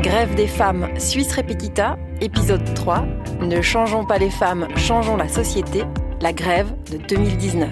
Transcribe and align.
Grève 0.00 0.34
des 0.36 0.46
femmes 0.46 0.88
Suisse 0.98 1.34
Repetita, 1.34 1.96
épisode 2.20 2.62
3. 2.74 3.04
Ne 3.40 3.60
changeons 3.60 4.04
pas 4.04 4.18
les 4.18 4.30
femmes, 4.30 4.68
changeons 4.76 5.16
la 5.16 5.28
société. 5.28 5.82
La 6.20 6.32
grève 6.32 6.72
de 6.90 6.98
2019. 6.98 7.68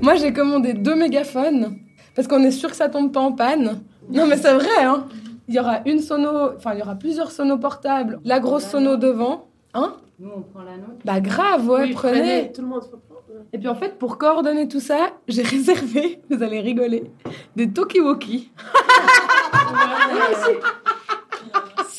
Moi, 0.00 0.14
j'ai 0.14 0.32
commandé 0.32 0.74
deux 0.74 0.94
mégaphones 0.94 1.76
parce 2.14 2.28
qu'on 2.28 2.42
est 2.44 2.52
sûr 2.52 2.70
que 2.70 2.76
ça 2.76 2.88
tombe 2.88 3.12
pas 3.12 3.20
en 3.20 3.32
panne. 3.32 3.80
Non, 4.08 4.26
mais 4.26 4.36
c'est 4.36 4.54
vrai, 4.54 4.84
hein. 4.84 5.06
Il 5.48 5.54
y 5.54 5.60
aura 5.60 5.80
une 5.86 6.00
sono, 6.00 6.50
enfin, 6.56 6.74
il 6.74 6.80
y 6.80 6.82
aura 6.82 6.94
plusieurs 6.94 7.32
sonos 7.32 7.58
portables, 7.58 8.20
la 8.24 8.38
grosse 8.38 8.66
sono 8.66 8.96
devant, 8.96 9.48
hein. 9.74 9.94
Nous, 10.20 10.30
on 10.36 10.42
prend 10.42 10.62
la 10.62 10.76
nôtre. 10.76 10.98
Bah, 11.04 11.20
grave, 11.20 11.68
ouais, 11.68 11.82
Oui, 11.82 11.92
prenez. 11.94 12.52
Tout 12.52 12.62
le 12.62 12.68
monde 12.68 12.82
se 12.82 12.90
reprend. 12.90 13.14
Et 13.52 13.58
puis 13.58 13.68
en 13.68 13.74
fait, 13.74 13.98
pour 13.98 14.18
coordonner 14.18 14.68
tout 14.68 14.80
ça, 14.80 15.10
j'ai 15.26 15.42
réservé, 15.42 16.20
vous 16.30 16.42
allez 16.42 16.60
rigoler, 16.60 17.10
des 17.56 17.70
Tokiwoki. 17.70 18.52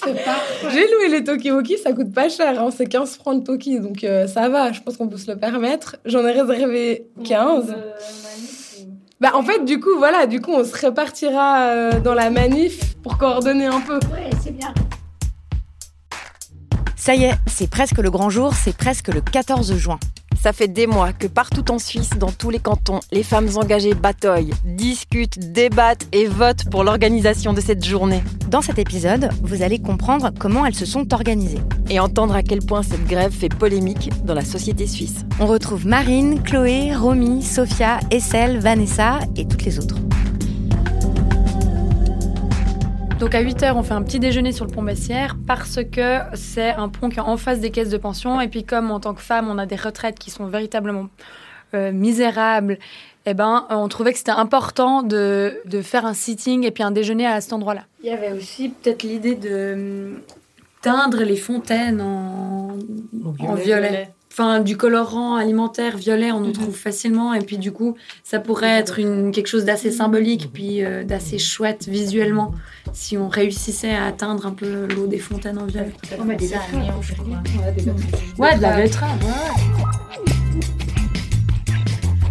C'est 0.09 0.25
pas. 0.25 0.39
J'ai 0.71 0.87
loué 0.87 1.09
les 1.09 1.23
Tokiwoki, 1.23 1.77
ça 1.77 1.93
coûte 1.93 2.13
pas 2.13 2.29
cher, 2.29 2.61
hein, 2.61 2.69
c'est 2.75 2.87
15 2.87 3.17
francs 3.17 3.39
de 3.39 3.43
Toki, 3.43 3.79
donc 3.79 4.03
euh, 4.03 4.27
ça 4.27 4.49
va, 4.49 4.71
je 4.71 4.81
pense 4.81 4.97
qu'on 4.97 5.07
peut 5.07 5.17
se 5.17 5.29
le 5.31 5.37
permettre. 5.37 5.97
J'en 6.05 6.25
ai 6.25 6.31
réservé 6.31 7.07
15. 7.23 7.75
Bah 9.19 9.31
en 9.33 9.43
fait, 9.43 9.65
du 9.65 9.79
coup, 9.79 9.97
voilà, 9.97 10.25
du 10.25 10.39
coup, 10.41 10.51
on 10.51 10.63
se 10.63 10.75
répartira 10.75 11.59
euh, 11.59 11.99
dans 11.99 12.13
la 12.13 12.29
manif 12.29 12.95
pour 13.03 13.17
coordonner 13.17 13.65
un 13.65 13.81
peu. 13.81 13.95
Ouais, 13.95 14.29
c'est 14.41 14.55
bien. 14.55 14.73
Ça 16.95 17.15
y 17.15 17.25
est, 17.25 17.33
c'est 17.47 17.69
presque 17.69 17.97
le 17.97 18.09
grand 18.09 18.29
jour, 18.29 18.53
c'est 18.53 18.75
presque 18.75 19.09
le 19.09 19.21
14 19.21 19.75
juin. 19.75 19.99
Ça 20.41 20.53
fait 20.53 20.69
des 20.69 20.87
mois 20.87 21.11
que 21.11 21.27
partout 21.27 21.69
en 21.69 21.79
Suisse, 21.79 22.11
dans 22.17 22.31
tous 22.31 22.49
les 22.49 22.59
cantons, 22.59 23.01
les 23.11 23.23
femmes 23.23 23.49
engagées 23.57 23.93
bataillent, 23.93 24.53
discutent, 24.63 25.51
débattent 25.51 26.07
et 26.13 26.27
votent 26.27 26.69
pour 26.71 26.85
l'organisation 26.85 27.51
de 27.51 27.59
cette 27.59 27.83
journée. 27.83 28.23
Dans 28.47 28.61
cet 28.61 28.79
épisode, 28.79 29.29
vous 29.43 29.63
allez 29.63 29.79
comprendre 29.79 30.31
comment 30.39 30.65
elles 30.65 30.75
se 30.75 30.85
sont 30.85 31.13
organisées. 31.13 31.59
Et 31.89 31.99
entendre 31.99 32.35
à 32.35 32.43
quel 32.43 32.59
point 32.59 32.83
cette 32.83 33.05
grève 33.05 33.33
fait 33.33 33.49
polémique 33.49 34.11
dans 34.23 34.33
la 34.33 34.45
société 34.45 34.87
suisse. 34.87 35.25
On 35.41 35.45
retrouve 35.45 35.85
Marine, 35.85 36.41
Chloé, 36.41 36.95
Romy, 36.95 37.43
Sophia, 37.43 37.99
Estelle, 38.09 38.59
Vanessa 38.59 39.19
et 39.35 39.45
toutes 39.45 39.65
les 39.65 39.77
autres. 39.77 39.97
Donc 43.19 43.35
à 43.35 43.43
8h, 43.43 43.73
on 43.73 43.83
fait 43.83 43.93
un 43.93 44.01
petit 44.01 44.19
déjeuner 44.19 44.53
sur 44.53 44.63
le 44.65 44.71
pont 44.71 44.81
Bessières 44.81 45.35
parce 45.45 45.83
que 45.83 46.19
c'est 46.35 46.69
un 46.69 46.87
pont 46.87 47.09
qui 47.09 47.17
est 47.17 47.21
en 47.21 47.35
face 47.35 47.59
des 47.59 47.69
caisses 47.69 47.89
de 47.89 47.97
pension. 47.97 48.39
Et 48.39 48.47
puis 48.47 48.63
comme 48.63 48.91
en 48.91 49.01
tant 49.01 49.13
que 49.13 49.21
femme, 49.21 49.49
on 49.49 49.57
a 49.57 49.65
des 49.65 49.75
retraites 49.75 50.17
qui 50.17 50.31
sont 50.31 50.45
véritablement 50.45 51.09
euh, 51.73 51.91
misérables, 51.91 52.79
eh 53.25 53.33
ben, 53.33 53.67
on 53.69 53.89
trouvait 53.89 54.13
que 54.13 54.17
c'était 54.17 54.31
important 54.31 55.03
de, 55.03 55.61
de 55.65 55.81
faire 55.81 56.05
un 56.05 56.13
sitting 56.13 56.63
et 56.63 56.71
puis 56.71 56.81
un 56.81 56.91
déjeuner 56.91 57.27
à 57.27 57.41
cet 57.41 57.51
endroit-là. 57.51 57.81
Il 58.01 58.09
y 58.09 58.13
avait 58.13 58.31
aussi 58.31 58.69
peut-être 58.69 59.03
l'idée 59.03 59.35
de 59.35 59.73
hum, 59.73 60.19
teindre 60.81 61.21
les 61.23 61.35
fontaines 61.35 61.99
en, 61.99 62.77
en 63.39 63.53
violet. 63.55 64.11
Enfin, 64.31 64.59
du 64.59 64.77
colorant 64.77 65.35
alimentaire 65.35 65.97
violet, 65.97 66.31
on 66.31 66.45
en 66.45 66.51
trouve 66.51 66.75
facilement. 66.75 67.33
Et 67.33 67.39
puis, 67.39 67.57
du 67.57 67.71
coup, 67.71 67.95
ça 68.23 68.39
pourrait 68.39 68.77
être 68.79 68.99
une, 68.99 69.31
quelque 69.31 69.47
chose 69.47 69.65
d'assez 69.65 69.91
symbolique, 69.91 70.51
puis 70.53 70.83
euh, 70.83 71.03
d'assez 71.03 71.39
chouette 71.39 71.87
visuellement, 71.87 72.53
si 72.93 73.17
on 73.17 73.27
réussissait 73.27 73.91
à 73.91 74.05
atteindre 74.05 74.45
un 74.45 74.51
peu 74.51 74.87
l'eau 74.87 75.07
des 75.07 75.17
fontaines 75.17 75.57
en 75.57 75.65
violet. 75.65 75.93
On 76.19 76.25
met 76.25 76.35
des 76.35 76.47
je 76.47 77.13
crois. 77.13 77.41
Ouais, 78.37 78.55
de 78.55 78.61
la 78.61 78.77
betterave, 78.77 79.17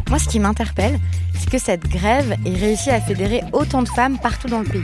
Moi, 0.08 0.18
ce 0.18 0.28
qui 0.28 0.38
m'interpelle, 0.38 0.98
c'est 1.34 1.50
que 1.50 1.58
cette 1.58 1.88
grève 1.88 2.36
ait 2.46 2.54
réussi 2.54 2.90
à 2.90 3.00
fédérer 3.00 3.42
autant 3.52 3.82
de 3.82 3.88
femmes 3.88 4.18
partout 4.18 4.48
dans 4.48 4.60
le 4.60 4.68
pays. 4.68 4.82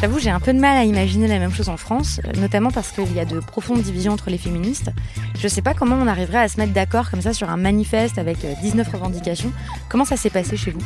J'avoue, 0.00 0.20
j'ai 0.20 0.30
un 0.30 0.38
peu 0.38 0.52
de 0.52 0.60
mal 0.60 0.76
à 0.76 0.84
imaginer 0.84 1.26
la 1.26 1.40
même 1.40 1.52
chose 1.52 1.68
en 1.68 1.76
France, 1.76 2.20
euh, 2.24 2.40
notamment 2.40 2.70
parce 2.70 2.92
qu'il 2.92 3.12
y 3.14 3.18
a 3.18 3.24
de 3.24 3.40
profondes 3.40 3.82
divisions 3.82 4.12
entre 4.12 4.30
les 4.30 4.38
féministes. 4.38 4.92
Je 5.36 5.48
sais 5.48 5.60
pas 5.60 5.74
comment 5.74 5.96
on 5.96 6.06
arriverait 6.06 6.38
à 6.38 6.46
se 6.46 6.56
mettre 6.60 6.72
d'accord 6.72 7.10
comme 7.10 7.20
ça 7.20 7.32
sur 7.32 7.50
un 7.50 7.56
manifeste 7.56 8.16
avec 8.16 8.44
euh, 8.44 8.52
19 8.62 8.92
revendications. 8.92 9.50
Comment 9.88 10.04
ça 10.04 10.16
s'est 10.16 10.30
passé 10.30 10.56
chez 10.56 10.70
vous? 10.70 10.80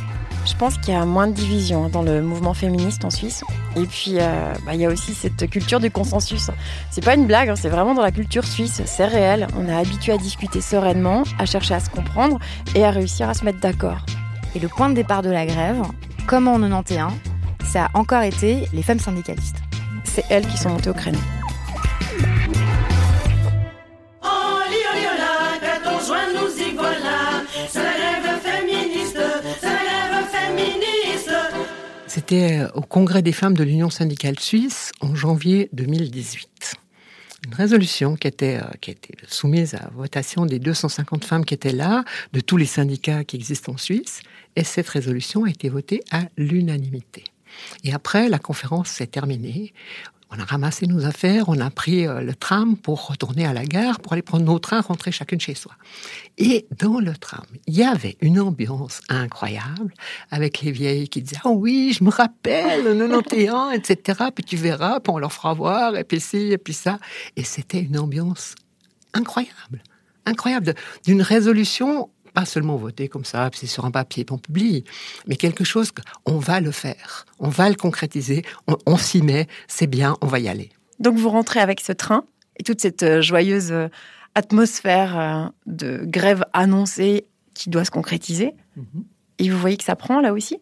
Je 0.47 0.55
pense 0.55 0.79
qu'il 0.79 0.95
y 0.95 0.97
a 0.97 1.05
moins 1.05 1.27
de 1.27 1.33
division 1.33 1.85
hein, 1.85 1.89
dans 1.89 2.01
le 2.01 2.23
mouvement 2.23 2.55
féministe 2.55 3.05
en 3.05 3.11
Suisse. 3.11 3.43
Et 3.75 3.85
puis, 3.85 4.15
euh, 4.17 4.51
bah, 4.65 4.73
il 4.73 4.81
y 4.81 4.85
a 4.85 4.89
aussi 4.89 5.13
cette 5.13 5.47
culture 5.47 5.79
du 5.79 5.91
consensus. 5.91 6.49
C'est 6.89 7.05
pas 7.05 7.13
une 7.13 7.27
blague, 7.27 7.49
hein, 7.49 7.55
c'est 7.55 7.69
vraiment 7.69 7.93
dans 7.93 8.01
la 8.01 8.11
culture 8.11 8.47
suisse, 8.47 8.81
c'est 8.83 9.05
réel. 9.05 9.45
On 9.55 9.67
est 9.67 9.75
habitué 9.75 10.13
à 10.13 10.17
discuter 10.17 10.59
sereinement, 10.59 11.21
à 11.37 11.45
chercher 11.45 11.75
à 11.75 11.79
se 11.79 11.91
comprendre 11.91 12.39
et 12.73 12.83
à 12.83 12.89
réussir 12.89 13.29
à 13.29 13.35
se 13.35 13.45
mettre 13.45 13.59
d'accord. 13.59 14.07
Et 14.55 14.59
le 14.59 14.69
point 14.69 14.89
de 14.89 14.95
départ 14.95 15.21
de 15.21 15.29
la 15.29 15.45
grève, 15.45 15.83
comme 16.25 16.47
en 16.47 16.59
91, 16.59 17.11
ça 17.65 17.85
a 17.85 17.97
encore 17.97 18.23
été 18.23 18.67
les 18.73 18.83
femmes 18.83 18.99
syndicalistes. 18.99 19.57
C'est 20.03 20.25
elles 20.29 20.47
qui 20.47 20.57
sont 20.57 20.69
montées 20.69 20.89
au 20.89 20.93
créneau. 20.93 21.19
C'était 32.07 32.59
euh, 32.59 32.69
au 32.75 32.81
Congrès 32.81 33.23
des 33.23 33.31
femmes 33.31 33.55
de 33.55 33.63
l'Union 33.63 33.89
syndicale 33.89 34.39
suisse 34.39 34.91
en 35.01 35.15
janvier 35.15 35.69
2018. 35.73 36.75
Une 37.47 37.53
résolution 37.55 38.15
qui 38.15 38.27
était, 38.27 38.59
euh, 38.61 38.69
qui 38.81 38.91
était 38.91 39.15
soumise 39.27 39.73
à 39.73 39.89
votation 39.95 40.45
des 40.45 40.59
250 40.59 41.25
femmes 41.25 41.43
qui 41.43 41.55
étaient 41.55 41.71
là, 41.71 42.05
de 42.31 42.39
tous 42.39 42.57
les 42.57 42.67
syndicats 42.67 43.23
qui 43.23 43.35
existent 43.35 43.73
en 43.73 43.77
Suisse, 43.77 44.21
et 44.55 44.63
cette 44.63 44.89
résolution 44.89 45.45
a 45.45 45.49
été 45.49 45.69
votée 45.69 46.01
à 46.11 46.25
l'unanimité. 46.37 47.23
Et 47.83 47.93
après, 47.93 48.29
la 48.29 48.39
conférence 48.39 48.89
s'est 48.89 49.07
terminée. 49.07 49.73
On 50.35 50.39
a 50.39 50.45
ramassé 50.45 50.87
nos 50.87 51.05
affaires, 51.05 51.47
on 51.47 51.59
a 51.59 51.69
pris 51.69 52.07
euh, 52.07 52.21
le 52.21 52.33
tram 52.33 52.75
pour 52.75 53.05
retourner 53.07 53.45
à 53.45 53.53
la 53.53 53.65
gare, 53.65 53.99
pour 53.99 54.13
aller 54.13 54.23
prendre 54.23 54.43
nos 54.43 54.57
trains, 54.57 54.81
rentrer 54.81 55.11
chacune 55.11 55.39
chez 55.39 55.53
soi. 55.53 55.73
Et 56.39 56.65
dans 56.79 56.99
le 56.99 57.15
tram, 57.15 57.45
il 57.67 57.75
y 57.75 57.83
avait 57.83 58.17
une 58.19 58.39
ambiance 58.39 59.01
incroyable, 59.09 59.93
avec 60.31 60.61
les 60.61 60.71
vieilles 60.71 61.07
qui 61.07 61.21
disaient 61.21 61.41
«Oh 61.45 61.51
oui, 61.55 61.95
je 61.95 62.03
me 62.03 62.09
rappelle, 62.09 62.97
91, 62.97 63.75
etc. 63.75 64.29
Puis 64.33 64.43
tu 64.43 64.57
verras, 64.57 64.99
puis 65.01 65.13
on 65.13 65.19
leur 65.19 65.31
fera 65.31 65.53
voir, 65.53 65.95
et 65.95 66.03
puis 66.03 66.19
ci, 66.19 66.51
et 66.51 66.57
puis 66.57 66.73
ça.» 66.73 66.97
Et 67.35 67.43
c'était 67.43 67.81
une 67.81 67.99
ambiance 67.99 68.55
incroyable, 69.13 69.83
incroyable, 70.25 70.73
d'une 71.05 71.21
résolution 71.21 72.09
pas 72.33 72.45
seulement 72.45 72.75
votée 72.75 73.07
comme 73.07 73.25
ça, 73.25 73.49
c'est 73.53 73.67
sur 73.67 73.85
un 73.85 73.91
papier, 73.91 74.25
puis 74.25 74.33
on 74.33 74.37
publie, 74.37 74.83
mais 75.27 75.35
quelque 75.35 75.63
chose 75.63 75.91
qu'on 75.91 76.37
va 76.37 76.59
le 76.61 76.71
faire, 76.71 77.25
on 77.39 77.49
va 77.49 77.69
le 77.69 77.75
concrétiser, 77.75 78.43
on, 78.67 78.77
on 78.85 78.97
s'y 78.97 79.21
met, 79.21 79.47
c'est 79.67 79.87
bien, 79.87 80.17
on 80.21 80.27
va 80.27 80.39
y 80.39 80.47
aller. 80.47 80.69
Donc 80.99 81.17
vous 81.17 81.29
rentrez 81.29 81.59
avec 81.59 81.81
ce 81.81 81.91
train 81.91 82.23
et 82.57 82.63
toute 82.63 82.81
cette 82.81 83.03
euh, 83.03 83.21
joyeuse 83.21 83.71
euh, 83.71 83.87
atmosphère 84.35 85.19
euh, 85.19 85.45
de 85.65 86.01
grève 86.05 86.45
annoncée 86.53 87.25
qui 87.53 87.69
doit 87.69 87.85
se 87.85 87.91
concrétiser. 87.91 88.53
Et 89.37 89.49
vous 89.49 89.59
voyez 89.59 89.77
que 89.77 89.83
ça 89.83 89.95
prend 89.95 90.21
là 90.21 90.33
aussi? 90.33 90.57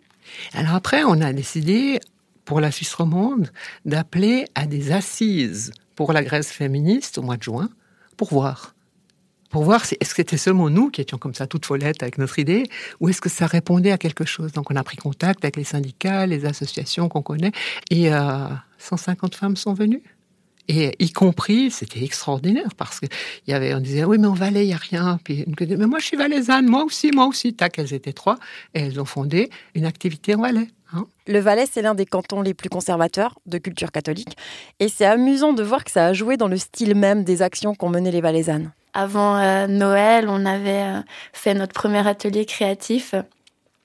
Alors 0.54 0.76
après, 0.76 1.04
on 1.04 1.22
a 1.22 1.32
décidé, 1.32 2.00
pour 2.44 2.60
la 2.60 2.72
Suisse 2.72 2.94
romande, 2.94 3.50
d'appeler 3.86 4.46
à 4.56 4.66
des 4.66 4.92
assises 4.92 5.72
pour 5.96 6.12
la 6.12 6.24
Grèce 6.24 6.52
féministe 6.52 7.18
au 7.18 7.22
mois 7.22 7.38
de 7.38 7.44
juin, 7.44 7.70
pour 8.18 8.30
voir. 8.30 8.76
Pour 9.52 9.64
voir 9.64 9.86
si, 9.86 9.98
est-ce 10.00 10.12
que 10.12 10.22
c'était 10.22 10.38
seulement 10.38 10.70
nous 10.70 10.90
qui 10.90 11.02
étions 11.02 11.18
comme 11.18 11.34
ça, 11.34 11.46
toutes 11.46 11.66
follettes 11.66 12.02
avec 12.02 12.18
notre 12.18 12.40
idée, 12.40 12.64
ou 13.02 13.10
est-ce 13.10 13.20
que 13.20 13.30
ça 13.30 13.46
répondait 13.48 13.92
à 13.92 13.98
quelque 13.98 14.24
chose? 14.24 14.54
Donc 14.54 14.72
on 14.72 14.76
a 14.78 14.84
pris 14.84 14.96
contact 14.96 15.44
avec 15.44 15.58
les 15.58 15.66
syndicats, 15.66 16.26
les 16.26 16.46
associations 16.46 17.10
qu'on 17.10 17.22
connaît, 17.22 17.52
et 17.90 18.14
euh, 18.14 18.48
150 18.80 19.36
femmes 19.36 19.58
sont 19.58 19.74
venues. 19.74 20.02
Et 20.70 20.96
y 21.00 21.12
compris, 21.12 21.70
c'était 21.70 22.02
extraordinaire 22.02 22.74
parce 22.78 23.02
que 23.02 23.08
il 23.46 23.52
y 23.52 23.54
avait, 23.54 23.74
on 23.74 23.82
disait, 23.82 24.06
oui, 24.06 24.18
mais 24.20 24.28
en 24.28 24.34
Valais, 24.34 24.64
il 24.64 24.68
n'y 24.68 24.74
a 24.74 24.78
rien. 24.78 25.20
Puis, 25.22 25.46
mais 25.60 25.86
moi, 25.86 26.00
je 26.00 26.06
suis 26.06 26.18
valaisanne, 26.18 26.68
moi 26.70 26.84
aussi, 26.86 27.12
moi 27.12 27.26
aussi. 27.26 27.54
Tac, 27.54 27.78
elles 27.78 27.94
étaient 27.94 28.14
trois. 28.14 28.38
Et 28.74 28.80
elles 28.82 29.02
ont 29.02 29.06
fondé 29.06 29.50
une 29.76 29.86
activité 29.86 30.34
en 30.36 30.42
Valais. 30.42 30.68
hein. 30.94 31.08
Le 31.28 31.40
Valais, 31.40 31.66
c'est 31.70 31.82
l'un 31.82 31.96
des 31.96 32.06
cantons 32.06 32.42
les 32.42 32.54
plus 32.54 32.70
conservateurs 32.70 33.40
de 33.48 33.58
culture 33.58 33.92
catholique. 33.92 34.38
Et 34.80 34.88
c'est 34.88 35.06
amusant 35.06 35.52
de 35.52 35.64
voir 35.64 35.84
que 35.84 35.92
ça 35.92 36.06
a 36.06 36.14
joué 36.14 36.38
dans 36.38 36.48
le 36.48 36.58
style 36.58 36.96
même 36.96 37.26
des 37.26 37.42
actions 37.42 37.76
qu'ont 37.76 37.90
menées 37.90 38.12
les 38.12 38.22
Valaisannes. 38.22 38.72
Avant 38.94 39.38
euh, 39.38 39.68
Noël, 39.68 40.28
on 40.28 40.46
avait 40.46 40.84
euh, 40.84 41.02
fait 41.34 41.54
notre 41.54 41.74
premier 41.74 42.06
atelier 42.06 42.46
créatif 42.46 43.16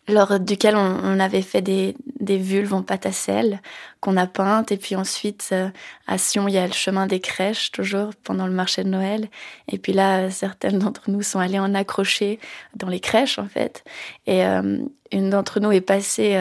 lors 0.08 0.38
duquel 0.38 0.76
on, 0.76 1.18
avait 1.18 1.42
fait 1.42 1.62
des, 1.62 1.96
des, 2.20 2.38
vulves 2.38 2.72
en 2.74 2.82
pâte 2.82 3.06
à 3.06 3.12
sel 3.12 3.60
qu'on 4.00 4.16
a 4.16 4.28
peintes. 4.28 4.70
Et 4.70 4.76
puis 4.76 4.94
ensuite, 4.94 5.48
euh, 5.50 5.68
à 6.06 6.16
Sion, 6.16 6.46
il 6.46 6.54
y 6.54 6.58
a 6.58 6.66
le 6.66 6.72
chemin 6.72 7.08
des 7.08 7.18
crèches, 7.18 7.72
toujours, 7.72 8.10
pendant 8.22 8.46
le 8.46 8.52
marché 8.52 8.84
de 8.84 8.88
Noël. 8.88 9.28
Et 9.66 9.78
puis 9.78 9.92
là, 9.92 10.30
certaines 10.30 10.78
d'entre 10.78 11.10
nous 11.10 11.22
sont 11.22 11.40
allées 11.40 11.58
en 11.58 11.74
accrocher 11.74 12.38
dans 12.76 12.88
les 12.88 13.00
crèches, 13.00 13.40
en 13.40 13.48
fait. 13.48 13.82
Et 14.28 14.44
une 14.44 15.30
d'entre 15.30 15.58
nous 15.58 15.72
est 15.72 15.80
passée 15.80 16.36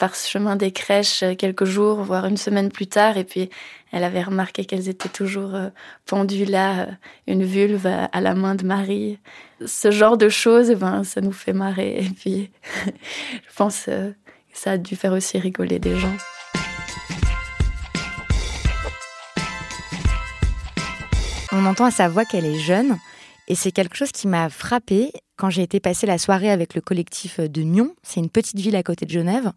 par 0.00 0.16
ce 0.16 0.28
chemin 0.28 0.56
des 0.56 0.72
crèches 0.72 1.22
quelques 1.38 1.66
jours, 1.66 2.02
voire 2.02 2.24
une 2.24 2.38
semaine 2.38 2.72
plus 2.72 2.86
tard. 2.86 3.18
Et 3.18 3.24
puis, 3.24 3.50
elle 3.92 4.02
avait 4.02 4.22
remarqué 4.22 4.64
qu'elles 4.64 4.88
étaient 4.88 5.10
toujours 5.10 5.54
euh, 5.54 5.68
pendues 6.06 6.46
là, 6.46 6.80
euh, 6.80 6.86
une 7.26 7.44
vulve 7.44 7.86
à 7.86 8.20
la 8.20 8.34
main 8.34 8.54
de 8.54 8.64
Marie. 8.64 9.18
Ce 9.64 9.90
genre 9.90 10.16
de 10.16 10.30
choses, 10.30 10.70
ben, 10.72 11.04
ça 11.04 11.20
nous 11.20 11.32
fait 11.32 11.52
marrer. 11.52 11.98
Et 11.98 12.08
puis, 12.08 12.50
je 12.86 13.54
pense 13.54 13.86
euh, 13.88 14.10
que 14.50 14.58
ça 14.58 14.72
a 14.72 14.78
dû 14.78 14.96
faire 14.96 15.12
aussi 15.12 15.38
rigoler 15.38 15.78
des 15.78 15.96
gens. 15.96 16.16
On 21.52 21.66
entend 21.66 21.84
à 21.84 21.90
sa 21.90 22.08
voix 22.08 22.24
qu'elle 22.24 22.46
est 22.46 22.58
jeune. 22.58 22.96
Et 23.50 23.56
c'est 23.56 23.72
quelque 23.72 23.96
chose 23.96 24.12
qui 24.12 24.28
m'a 24.28 24.48
frappée 24.48 25.12
quand 25.36 25.50
j'ai 25.50 25.62
été 25.62 25.80
passer 25.80 26.06
la 26.06 26.18
soirée 26.18 26.52
avec 26.52 26.76
le 26.76 26.80
collectif 26.80 27.40
de 27.40 27.62
Nyon. 27.62 27.96
C'est 28.04 28.20
une 28.20 28.30
petite 28.30 28.60
ville 28.60 28.76
à 28.76 28.84
côté 28.84 29.06
de 29.06 29.10
Genève. 29.10 29.50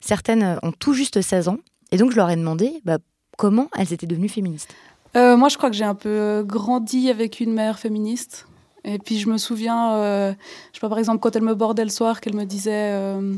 Certaines 0.00 0.58
ont 0.62 0.72
tout 0.72 0.92
juste 0.92 1.22
16 1.22 1.48
ans. 1.48 1.56
Et 1.90 1.96
donc, 1.96 2.10
je 2.10 2.16
leur 2.16 2.28
ai 2.28 2.36
demandé 2.36 2.82
bah, 2.84 2.98
comment 3.38 3.70
elles 3.74 3.94
étaient 3.94 4.06
devenues 4.06 4.28
féministes 4.28 4.74
euh, 5.16 5.38
Moi, 5.38 5.48
je 5.48 5.56
crois 5.56 5.70
que 5.70 5.76
j'ai 5.76 5.86
un 5.86 5.94
peu 5.94 6.44
grandi 6.46 7.08
avec 7.08 7.40
une 7.40 7.54
mère 7.54 7.78
féministe. 7.78 8.46
Et 8.84 8.98
puis, 8.98 9.18
je 9.18 9.30
me 9.30 9.38
souviens, 9.38 9.94
euh, 9.94 10.34
je 10.72 10.76
sais 10.76 10.80
pas, 10.82 10.90
par 10.90 10.98
exemple, 10.98 11.20
quand 11.20 11.34
elle 11.34 11.42
me 11.42 11.54
bordait 11.54 11.84
le 11.84 11.90
soir, 11.90 12.20
qu'elle 12.20 12.36
me 12.36 12.44
disait 12.44 12.92
euh, 12.92 13.34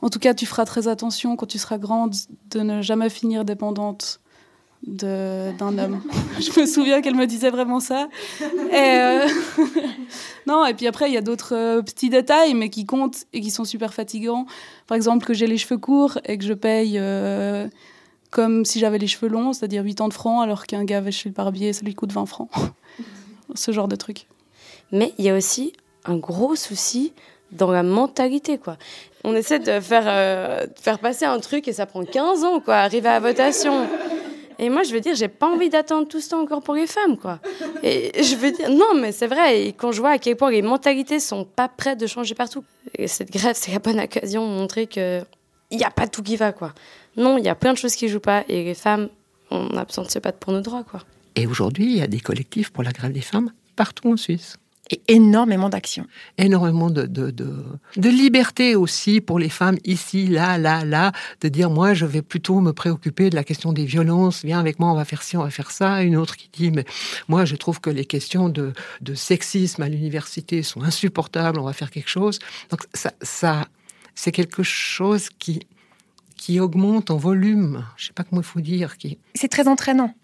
En 0.00 0.08
tout 0.08 0.18
cas, 0.18 0.32
tu 0.32 0.46
feras 0.46 0.64
très 0.64 0.88
attention 0.88 1.36
quand 1.36 1.44
tu 1.44 1.58
seras 1.58 1.76
grande 1.76 2.14
de 2.48 2.60
ne 2.60 2.80
jamais 2.80 3.10
finir 3.10 3.44
dépendante 3.44 4.21
d'un 4.86 5.78
homme. 5.78 6.02
je 6.40 6.60
me 6.60 6.66
souviens 6.66 7.00
qu'elle 7.02 7.14
me 7.14 7.26
disait 7.26 7.50
vraiment 7.50 7.80
ça. 7.80 8.08
Et 8.40 8.98
non, 10.46 10.66
et 10.66 10.74
puis 10.74 10.86
après, 10.86 11.08
il 11.08 11.14
y 11.14 11.16
a 11.16 11.22
d'autres 11.22 11.80
petits 11.82 12.10
détails, 12.10 12.54
mais 12.54 12.68
qui 12.68 12.84
comptent 12.84 13.26
et 13.32 13.40
qui 13.40 13.50
sont 13.50 13.64
super 13.64 13.94
fatigants. 13.94 14.46
Par 14.86 14.96
exemple, 14.96 15.24
que 15.24 15.34
j'ai 15.34 15.46
les 15.46 15.58
cheveux 15.58 15.78
courts 15.78 16.18
et 16.24 16.36
que 16.36 16.44
je 16.44 16.54
paye 16.54 16.98
comme 18.32 18.64
si 18.64 18.80
j'avais 18.80 18.98
les 18.98 19.06
cheveux 19.06 19.28
longs, 19.28 19.52
c'est-à-dire 19.52 19.84
80 19.84 20.10
francs, 20.10 20.42
alors 20.42 20.66
qu'un 20.66 20.84
gars 20.84 21.02
va 21.02 21.10
chez 21.12 21.28
le 21.28 21.34
barbier, 21.34 21.72
ça 21.72 21.84
lui 21.84 21.94
coûte 21.94 22.12
20 22.12 22.26
francs. 22.26 22.50
Ce 23.54 23.70
genre 23.70 23.88
de 23.88 23.94
truc. 23.94 24.26
Mais 24.90 25.12
il 25.18 25.26
y 25.26 25.30
a 25.30 25.36
aussi 25.36 25.74
un 26.06 26.16
gros 26.16 26.56
souci 26.56 27.12
dans 27.52 27.70
la 27.70 27.82
mentalité, 27.82 28.56
quoi. 28.56 28.78
On 29.22 29.36
essaie 29.36 29.58
de 29.58 29.78
faire, 29.80 30.04
euh, 30.06 30.66
faire 30.80 30.98
passer 30.98 31.26
un 31.26 31.38
truc 31.38 31.68
et 31.68 31.74
ça 31.74 31.84
prend 31.84 32.04
15 32.04 32.44
ans, 32.44 32.60
quoi, 32.60 32.76
arriver 32.76 33.08
à 33.10 33.20
la 33.20 33.20
votation. 33.20 33.86
Et 34.62 34.70
moi, 34.70 34.84
je 34.84 34.92
veux 34.92 35.00
dire, 35.00 35.16
j'ai 35.16 35.26
pas 35.26 35.48
envie 35.48 35.70
d'attendre 35.70 36.06
tout 36.06 36.20
ce 36.20 36.30
temps 36.30 36.40
encore 36.40 36.62
pour 36.62 36.74
les 36.74 36.86
femmes, 36.86 37.18
quoi. 37.18 37.40
Et 37.82 38.12
je 38.22 38.36
veux 38.36 38.52
dire, 38.52 38.70
non, 38.70 38.94
mais 38.94 39.10
c'est 39.10 39.26
vrai. 39.26 39.60
Et 39.60 39.72
quand 39.72 39.90
je 39.90 40.00
vois 40.00 40.10
à 40.10 40.18
quel 40.18 40.36
point 40.36 40.52
les 40.52 40.62
mentalités 40.62 41.18
sont 41.18 41.44
pas 41.44 41.66
prêtes 41.66 41.98
de 41.98 42.06
changer 42.06 42.36
partout, 42.36 42.62
et 42.96 43.08
cette 43.08 43.32
grève, 43.32 43.56
c'est 43.58 43.72
la 43.72 43.80
bonne 43.80 43.98
occasion 43.98 44.48
de 44.48 44.54
montrer 44.54 44.86
que 44.86 45.20
il 45.72 45.78
n'y 45.78 45.84
a 45.84 45.90
pas 45.90 46.06
tout 46.06 46.22
qui 46.22 46.36
va, 46.36 46.52
quoi. 46.52 46.74
Non, 47.16 47.38
il 47.38 47.44
y 47.44 47.48
a 47.48 47.56
plein 47.56 47.72
de 47.72 47.78
choses 47.78 47.96
qui 47.96 48.06
jouent 48.06 48.20
pas 48.20 48.44
et 48.48 48.62
les 48.62 48.74
femmes, 48.74 49.08
on 49.50 49.68
se 49.88 50.18
battre 50.20 50.38
pour 50.38 50.52
nos 50.52 50.60
droits, 50.60 50.84
quoi. 50.84 51.00
Et 51.34 51.48
aujourd'hui, 51.48 51.86
il 51.86 51.98
y 51.98 52.02
a 52.02 52.06
des 52.06 52.20
collectifs 52.20 52.70
pour 52.70 52.84
la 52.84 52.92
grève 52.92 53.12
des 53.12 53.20
femmes 53.20 53.50
partout 53.74 54.12
en 54.12 54.16
Suisse. 54.16 54.58
Et 54.90 55.00
énormément 55.08 55.68
d'actions. 55.68 56.06
Énormément 56.38 56.90
de, 56.90 57.06
de, 57.06 57.30
de, 57.30 58.08
liberté 58.08 58.74
aussi 58.74 59.20
pour 59.20 59.38
les 59.38 59.48
femmes 59.48 59.78
ici, 59.84 60.26
là, 60.26 60.58
là, 60.58 60.84
là, 60.84 61.12
de 61.40 61.48
dire 61.48 61.70
moi 61.70 61.94
je 61.94 62.04
vais 62.04 62.20
plutôt 62.20 62.60
me 62.60 62.72
préoccuper 62.72 63.30
de 63.30 63.36
la 63.36 63.44
question 63.44 63.72
des 63.72 63.84
violences, 63.84 64.44
viens 64.44 64.58
avec 64.58 64.80
moi, 64.80 64.90
on 64.90 64.96
va 64.96 65.04
faire 65.04 65.22
ci, 65.22 65.36
on 65.36 65.44
va 65.44 65.50
faire 65.50 65.70
ça. 65.70 66.02
Une 66.02 66.16
autre 66.16 66.36
qui 66.36 66.50
dit 66.52 66.72
mais 66.72 66.84
moi 67.28 67.44
je 67.44 67.54
trouve 67.54 67.80
que 67.80 67.90
les 67.90 68.04
questions 68.04 68.48
de, 68.48 68.72
de 69.00 69.14
sexisme 69.14 69.82
à 69.82 69.88
l'université 69.88 70.62
sont 70.62 70.82
insupportables, 70.82 71.60
on 71.60 71.64
va 71.64 71.72
faire 71.72 71.90
quelque 71.90 72.10
chose. 72.10 72.40
Donc 72.70 72.80
ça, 72.92 73.12
ça 73.22 73.68
c'est 74.14 74.32
quelque 74.32 74.62
chose 74.62 75.28
qui, 75.38 75.60
qui 76.36 76.60
augmente 76.60 77.10
en 77.10 77.16
volume. 77.16 77.86
Je 77.96 78.04
ne 78.04 78.06
sais 78.08 78.12
pas 78.12 78.24
comment 78.24 78.40
il 78.40 78.46
faut 78.46 78.60
dire. 78.60 78.96
Qui... 78.98 79.18
C'est 79.34 79.48
très 79.48 79.68
entraînant. 79.68 80.14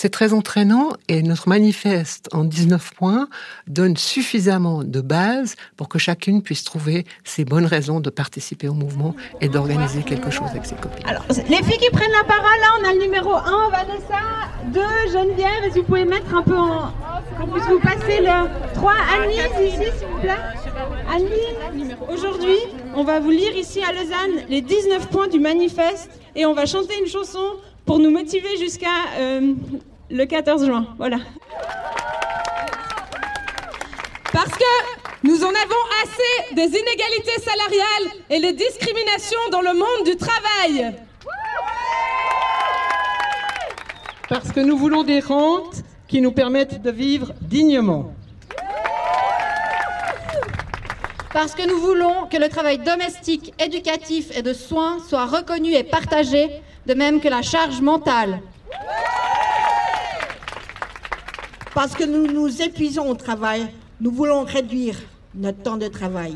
C'est 0.00 0.10
très 0.10 0.32
entraînant 0.32 0.90
et 1.08 1.22
notre 1.22 1.48
manifeste 1.48 2.28
en 2.32 2.44
19 2.44 2.94
points 2.94 3.28
donne 3.66 3.96
suffisamment 3.96 4.84
de 4.84 5.00
base 5.00 5.56
pour 5.76 5.88
que 5.88 5.98
chacune 5.98 6.40
puisse 6.40 6.62
trouver 6.62 7.04
ses 7.24 7.44
bonnes 7.44 7.66
raisons 7.66 7.98
de 7.98 8.08
participer 8.08 8.68
au 8.68 8.74
mouvement 8.74 9.16
et 9.40 9.48
d'organiser 9.48 10.04
quelque 10.04 10.30
chose 10.30 10.46
avec 10.50 10.66
ses 10.66 10.76
copines. 10.76 11.04
Alors, 11.04 11.24
les 11.28 11.64
filles 11.64 11.78
qui 11.78 11.90
prennent 11.90 12.12
la 12.12 12.22
parole, 12.22 12.60
là, 12.60 12.68
on 12.80 12.88
a 12.88 12.92
le 12.92 13.00
numéro 13.00 13.34
1, 13.34 13.70
Vanessa, 13.70 14.22
2, 14.72 14.80
Geneviève, 15.12 15.64
est-ce 15.64 15.74
que 15.74 15.80
vous 15.80 15.86
pouvez 15.86 16.04
mettre 16.04 16.32
un 16.32 16.44
peu 16.44 16.56
en... 16.56 16.92
qu'on 17.36 17.48
puisse 17.48 17.66
vous 17.66 17.80
passer 17.80 18.20
le 18.20 18.74
3, 18.74 18.92
Annie, 19.20 19.34
ici, 19.66 19.78
s'il 19.98 20.06
vous 20.06 20.20
plaît. 20.20 20.30
Annie, 21.12 21.90
aujourd'hui, 22.08 22.58
on 22.94 23.02
va 23.02 23.18
vous 23.18 23.30
lire 23.30 23.56
ici 23.56 23.82
à 23.82 23.90
Lausanne 23.90 24.46
les 24.48 24.60
19 24.60 25.08
points 25.08 25.26
du 25.26 25.40
manifeste 25.40 26.08
et 26.36 26.46
on 26.46 26.54
va 26.54 26.66
chanter 26.66 26.94
une 27.00 27.08
chanson 27.08 27.40
pour 27.88 27.98
nous 27.98 28.10
motiver 28.10 28.58
jusqu'à 28.60 28.86
euh, 29.18 29.54
le 30.10 30.24
14 30.24 30.64
juin. 30.64 30.86
Voilà. 30.98 31.18
Parce 34.32 34.50
que 34.50 34.64
nous 35.24 35.42
en 35.42 35.48
avons 35.48 35.84
assez 36.02 36.54
des 36.54 36.66
inégalités 36.66 37.40
salariales 37.40 38.22
et 38.30 38.38
les 38.38 38.52
discriminations 38.52 39.38
dans 39.50 39.60
le 39.60 39.74
monde 39.74 40.04
du 40.04 40.16
travail. 40.16 40.94
Parce 44.28 44.52
que 44.52 44.60
nous 44.60 44.76
voulons 44.76 45.04
des 45.04 45.20
rentes 45.20 45.82
qui 46.06 46.20
nous 46.20 46.32
permettent 46.32 46.82
de 46.82 46.90
vivre 46.90 47.32
dignement. 47.40 48.12
Parce 51.32 51.54
que 51.54 51.66
nous 51.66 51.78
voulons 51.78 52.26
que 52.30 52.36
le 52.36 52.48
travail 52.48 52.78
domestique, 52.78 53.52
éducatif 53.58 54.36
et 54.36 54.42
de 54.42 54.52
soins 54.52 54.98
soit 55.08 55.26
reconnu 55.26 55.72
et 55.72 55.84
partagé, 55.84 56.50
de 56.86 56.94
même 56.94 57.20
que 57.20 57.28
la 57.28 57.42
charge 57.42 57.80
mentale. 57.80 58.40
Parce 61.78 61.94
que 61.94 62.02
nous 62.02 62.26
nous 62.26 62.60
épuisons 62.60 63.08
au 63.08 63.14
travail, 63.14 63.68
nous 64.00 64.10
voulons 64.10 64.42
réduire 64.42 64.96
notre 65.32 65.62
temps 65.62 65.76
de 65.76 65.86
travail. 65.86 66.34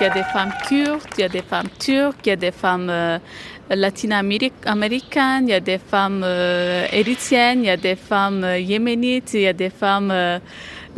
Il 0.00 0.04
y 0.04 0.06
a 0.06 0.08
des 0.08 0.22
femmes 0.22 0.54
kurdes, 0.66 1.02
il 1.18 1.20
y 1.20 1.24
a 1.24 1.28
des 1.28 1.42
femmes 1.42 1.68
turques, 1.78 2.24
il 2.24 2.30
y 2.30 2.32
a 2.32 2.36
des 2.36 2.50
femmes 2.50 2.88
euh, 2.88 3.18
latino-américaines, 3.68 5.48
il 5.48 5.50
y 5.50 5.52
a 5.52 5.60
des 5.60 5.76
femmes 5.76 6.22
euh, 6.24 6.86
il 6.94 7.62
y 7.62 7.68
a 7.68 7.76
des 7.76 7.96
femmes 7.96 8.42
euh, 8.42 8.58
yéménites, 8.58 9.34
il 9.34 9.42
y 9.42 9.48
a 9.48 9.52
des 9.52 9.68
femmes 9.68 10.40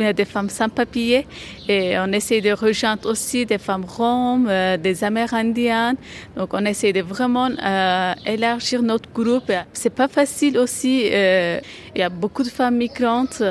a 0.05 0.13
des 0.13 0.25
femmes 0.25 0.49
sans 0.49 0.69
papier 0.69 1.27
et 1.67 1.97
on 1.99 2.11
essaie 2.11 2.41
de 2.41 2.51
rejoindre 2.51 3.09
aussi 3.09 3.45
des 3.45 3.57
femmes 3.57 3.85
roms, 3.85 4.47
euh, 4.49 4.77
des 4.77 5.03
amérindiennes. 5.03 5.97
Donc 6.35 6.53
on 6.53 6.65
essaie 6.65 6.93
de 6.93 7.01
vraiment 7.01 7.49
euh, 7.49 8.13
élargir 8.25 8.81
notre 8.83 9.09
groupe. 9.11 9.51
C'est 9.73 9.93
pas 9.93 10.07
facile 10.07 10.57
aussi. 10.57 11.09
Euh, 11.11 11.59
il 11.95 11.99
y 11.99 12.03
a 12.03 12.09
beaucoup 12.09 12.43
de 12.43 12.49
femmes 12.49 12.77
migrantes, 12.77 13.41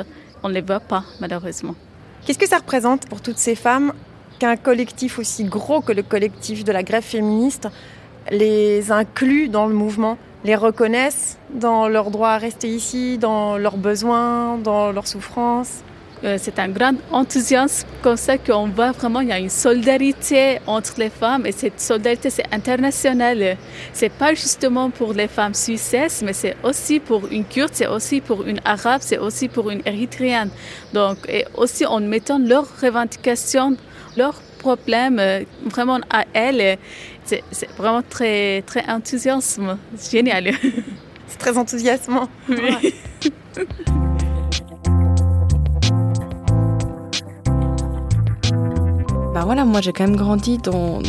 on 0.43 0.47
les 0.47 0.61
voit 0.61 0.79
pas 0.79 1.03
malheureusement. 1.19 1.75
Qu'est-ce 2.25 2.39
que 2.39 2.47
ça 2.47 2.57
représente 2.57 3.07
pour 3.07 3.21
toutes 3.21 3.37
ces 3.37 3.55
femmes 3.55 3.93
qu'un 4.39 4.55
collectif 4.55 5.19
aussi 5.19 5.43
gros 5.43 5.81
que 5.81 5.91
le 5.91 6.03
collectif 6.03 6.63
de 6.63 6.71
la 6.71 6.83
grève 6.83 7.03
féministe 7.03 7.67
les 8.31 8.91
inclut 8.91 9.47
dans 9.47 9.67
le 9.67 9.73
mouvement, 9.73 10.17
les 10.43 10.55
reconnaissent 10.55 11.37
dans 11.53 11.87
leur 11.87 12.11
droit 12.11 12.29
à 12.29 12.37
rester 12.37 12.67
ici, 12.67 13.17
dans 13.17 13.57
leurs 13.57 13.77
besoins, 13.77 14.57
dans 14.57 14.91
leurs 14.91 15.07
souffrances? 15.07 15.81
C'est 16.37 16.59
un 16.59 16.69
grand 16.69 16.95
enthousiasme 17.11 17.87
comme 18.01 18.17
ça 18.17 18.37
qu'on 18.37 18.67
voit 18.67 18.91
vraiment 18.91 19.21
il 19.21 19.29
y 19.29 19.31
a 19.31 19.39
une 19.39 19.49
solidarité 19.49 20.59
entre 20.65 20.93
les 20.97 21.09
femmes 21.09 21.45
et 21.45 21.51
cette 21.51 21.79
solidarité 21.79 22.29
c'est 22.29 22.51
international. 22.51 23.57
C'est 23.93 24.11
pas 24.11 24.33
justement 24.33 24.89
pour 24.89 25.13
les 25.13 25.27
femmes 25.27 25.53
suisses, 25.53 26.21
mais 26.23 26.33
c'est 26.33 26.55
aussi 26.63 26.99
pour 26.99 27.27
une 27.27 27.45
kurde, 27.45 27.71
c'est 27.73 27.87
aussi 27.87 28.21
pour 28.21 28.45
une 28.45 28.59
arabe, 28.65 29.01
c'est 29.03 29.17
aussi 29.17 29.47
pour 29.47 29.69
une 29.69 29.81
érythréenne. 29.85 30.49
Donc 30.93 31.17
et 31.29 31.45
aussi 31.55 31.85
en 31.85 31.99
mettant 31.99 32.39
leurs 32.39 32.67
revendications, 32.81 33.77
leurs 34.15 34.41
problèmes 34.57 35.19
euh, 35.19 35.43
vraiment 35.65 35.99
à 36.09 36.25
elles. 36.33 36.77
C'est 37.23 37.43
vraiment 37.77 38.01
très 38.01 38.61
très 38.63 38.85
enthousiasme, 38.89 39.77
génial. 40.11 40.51
C'est 41.27 41.37
très 41.37 41.57
enthousiasmant. 41.57 42.29
Oui. 42.49 42.93
Bah 49.37 49.45
voilà, 49.45 49.65
moi 49.65 49.81
j'ai 49.81 49.93
quand 49.93 50.03
même 50.03 50.15
grandi 50.15 50.57
dans, 50.57 50.99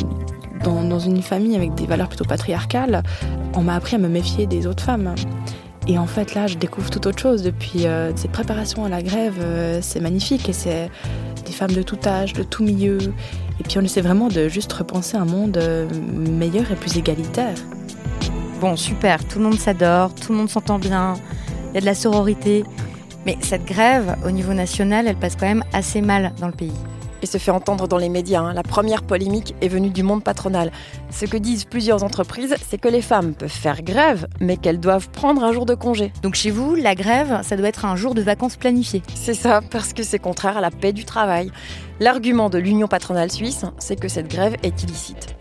une 0.99 1.23
famille 1.23 1.57
avec 1.57 1.75
des 1.75 1.87
valeurs 1.87 2.09
plutôt 2.09 2.27
patriarcales. 2.27 3.03
On 3.55 3.63
m'a 3.63 3.75
appris 3.75 3.95
à 3.97 3.99
me 3.99 4.07
méfier 4.07 4.47
des 4.47 4.67
autres 4.67 4.85
femmes. 4.85 5.15
Et 5.87 5.97
en 5.97 6.05
fait, 6.07 6.35
là, 6.35 6.47
je 6.47 6.59
découvre 6.59 6.91
tout 6.91 7.09
autre 7.09 7.19
chose. 7.19 7.43
Depuis 7.43 7.87
euh, 7.87 8.15
ces 8.17 8.29
préparations 8.29 8.85
à 8.85 8.91
la 8.91 9.01
grève, 9.01 9.39
euh, 9.41 9.79
c'est 9.81 10.01
magnifique. 10.01 10.47
Et 10.51 10.53
c'est 10.53 10.91
des 11.47 11.53
femmes 11.53 11.73
de 11.73 11.81
tout 11.81 11.97
âge, 12.05 12.35
de 12.35 12.43
tout 12.43 12.63
milieu. 12.63 12.99
Et 13.61 13.65
puis 13.67 13.79
on 13.79 13.81
essaie 13.81 14.03
vraiment 14.03 14.29
de 14.29 14.47
juste 14.47 14.75
repenser 14.75 15.17
un 15.17 15.25
monde 15.25 15.57
euh, 15.57 15.89
meilleur 16.15 16.71
et 16.71 16.77
plus 16.77 16.99
égalitaire. 16.99 17.57
Bon, 18.61 18.77
super, 18.77 19.27
tout 19.27 19.39
le 19.39 19.47
monde 19.47 19.59
s'adore, 19.59 20.15
tout 20.15 20.33
le 20.33 20.39
monde 20.39 20.51
s'entend 20.51 20.79
bien, 20.79 21.15
il 21.71 21.77
y 21.77 21.79
a 21.79 21.81
de 21.81 21.87
la 21.87 21.95
sororité. 21.95 22.63
Mais 23.25 23.39
cette 23.41 23.65
grève, 23.65 24.17
au 24.27 24.31
niveau 24.31 24.53
national, 24.53 25.07
elle 25.09 25.17
passe 25.17 25.35
quand 25.35 25.47
même 25.47 25.65
assez 25.73 26.03
mal 26.03 26.35
dans 26.39 26.49
le 26.49 26.53
pays. 26.53 26.75
Et 27.23 27.27
se 27.27 27.39
fait 27.39 27.51
entendre 27.51 27.89
dans 27.89 27.99
les 27.99 28.09
médias. 28.09 28.41
hein. 28.41 28.53
La 28.55 28.63
première 28.63 29.03
polémique 29.03 29.55
est 29.61 29.69
venue 29.69 29.91
du 29.91 30.03
monde 30.03 30.23
patronal. 30.23 30.71
Ce 31.11 31.27
que 31.27 31.37
disent 31.37 31.65
plusieurs 31.65 32.05
entreprises, 32.05 32.55
c'est 32.69 32.79
que 32.79 32.89
les 32.89 33.03
femmes 33.03 33.35
peuvent 33.35 33.49
faire 33.49 33.83
grève, 33.83 34.27
mais 34.41 34.57
qu'elles 34.57 34.81
doivent 34.81 35.09
prendre 35.11 35.43
un 35.43 35.53
jour 35.53 35.67
de 35.67 35.75
congé. 35.75 36.13
Donc 36.23 36.35
chez 36.35 36.51
vous, 36.51 36.75
la 36.75 36.95
grève, 36.95 37.41
ça 37.43 37.57
doit 37.57 37.69
être 37.69 37.85
un 37.85 37.97
jour 37.97 38.15
de 38.15 38.23
vacances 38.23 38.57
planifié. 38.57 39.03
C'est 39.15 39.35
ça, 39.35 39.61
parce 39.71 39.93
que 39.93 40.03
c'est 40.03 40.19
contraire 40.19 40.57
à 40.57 40.61
la 40.61 40.71
paix 40.71 40.93
du 40.93 41.05
travail. 41.05 41.51
L'argument 42.01 42.51
de 42.51 42.59
l'Union 42.59 42.87
patronale 42.87 43.33
suisse, 43.33 43.65
c'est 43.79 43.99
que 43.99 44.09
cette 44.09 44.29
grève 44.29 44.55
est 44.63 44.83
illicite. 44.83 45.35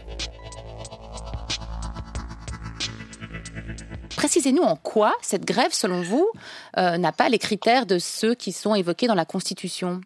Précisez-nous 4.16 4.64
en 4.64 4.76
quoi 4.76 5.14
cette 5.22 5.46
grève, 5.46 5.72
selon 5.72 6.02
vous, 6.02 6.28
euh, 6.78 6.98
n'a 6.98 7.12
pas 7.12 7.30
les 7.30 7.38
critères 7.38 7.86
de 7.86 8.00
ceux 8.00 8.34
qui 8.34 8.52
sont 8.52 8.74
évoqués 8.74 9.06
dans 9.06 9.14
la 9.14 9.26
Constitution? 9.26 10.02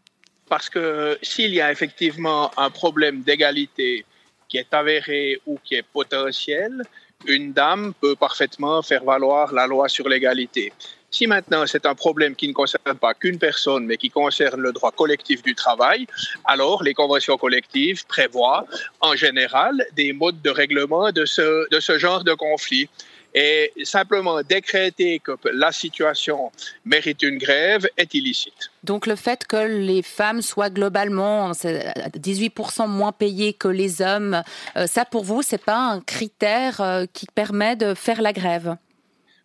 Parce 0.52 0.70
que 0.70 1.18
s'il 1.22 1.54
y 1.54 1.62
a 1.62 1.72
effectivement 1.72 2.52
un 2.58 2.70
problème 2.70 3.22
d'égalité 3.22 4.04
qui 4.50 4.58
est 4.58 4.74
avéré 4.74 5.40
ou 5.46 5.58
qui 5.64 5.76
est 5.76 5.88
potentiel, 5.94 6.82
une 7.26 7.54
dame 7.54 7.94
peut 8.02 8.18
parfaitement 8.18 8.82
faire 8.82 9.06
valoir 9.06 9.54
la 9.54 9.66
loi 9.66 9.88
sur 9.88 10.10
l'égalité. 10.10 10.74
Si 11.10 11.26
maintenant 11.26 11.66
c'est 11.68 11.86
un 11.86 11.96
problème 11.96 12.36
qui 12.36 12.50
ne 12.50 12.54
concerne 12.54 12.98
pas 13.00 13.14
qu'une 13.14 13.40
personne, 13.40 13.86
mais 13.86 13.96
qui 13.96 14.10
concerne 14.10 14.60
le 14.60 14.74
droit 14.74 14.92
collectif 14.92 15.42
du 15.42 15.56
travail, 15.56 16.06
alors 16.44 16.84
les 16.84 16.94
conventions 16.94 17.38
collectives 17.38 18.06
prévoient 18.08 18.66
en 19.00 19.16
général 19.16 19.74
des 19.94 20.12
modes 20.12 20.42
de 20.42 20.50
règlement 20.50 21.14
de 21.14 21.24
ce, 21.24 21.70
de 21.70 21.80
ce 21.80 21.98
genre 21.98 22.26
de 22.26 22.34
conflit. 22.34 22.90
Et 23.34 23.72
simplement 23.84 24.42
décréter 24.42 25.20
que 25.20 25.32
la 25.54 25.72
situation 25.72 26.52
mérite 26.86 27.24
une 27.24 27.38
grève 27.38 27.88
est 27.98 28.14
illicite. 28.14 28.72
Donc 28.84 29.08
le 29.08 29.16
fait 29.16 29.46
que 29.46 29.58
les 29.58 30.02
femmes 30.02 30.42
soient 30.42 30.70
globalement 30.70 31.54
c'est 31.54 31.94
18% 32.18 32.88
moins 32.88 33.12
payées 33.12 33.54
que 33.54 33.68
les 33.68 34.02
hommes, 34.02 34.44
euh, 34.76 34.88
ça 34.88 35.06
pour 35.06 35.24
vous, 35.24 35.42
c'est 35.42 35.64
pas 35.64 35.78
un 35.78 36.02
critère 36.02 36.82
euh, 36.82 37.06
qui 37.12 37.26
permet 37.28 37.76
de 37.76 37.94
faire 37.94 38.22
la 38.22 38.34
grève? 38.34 38.76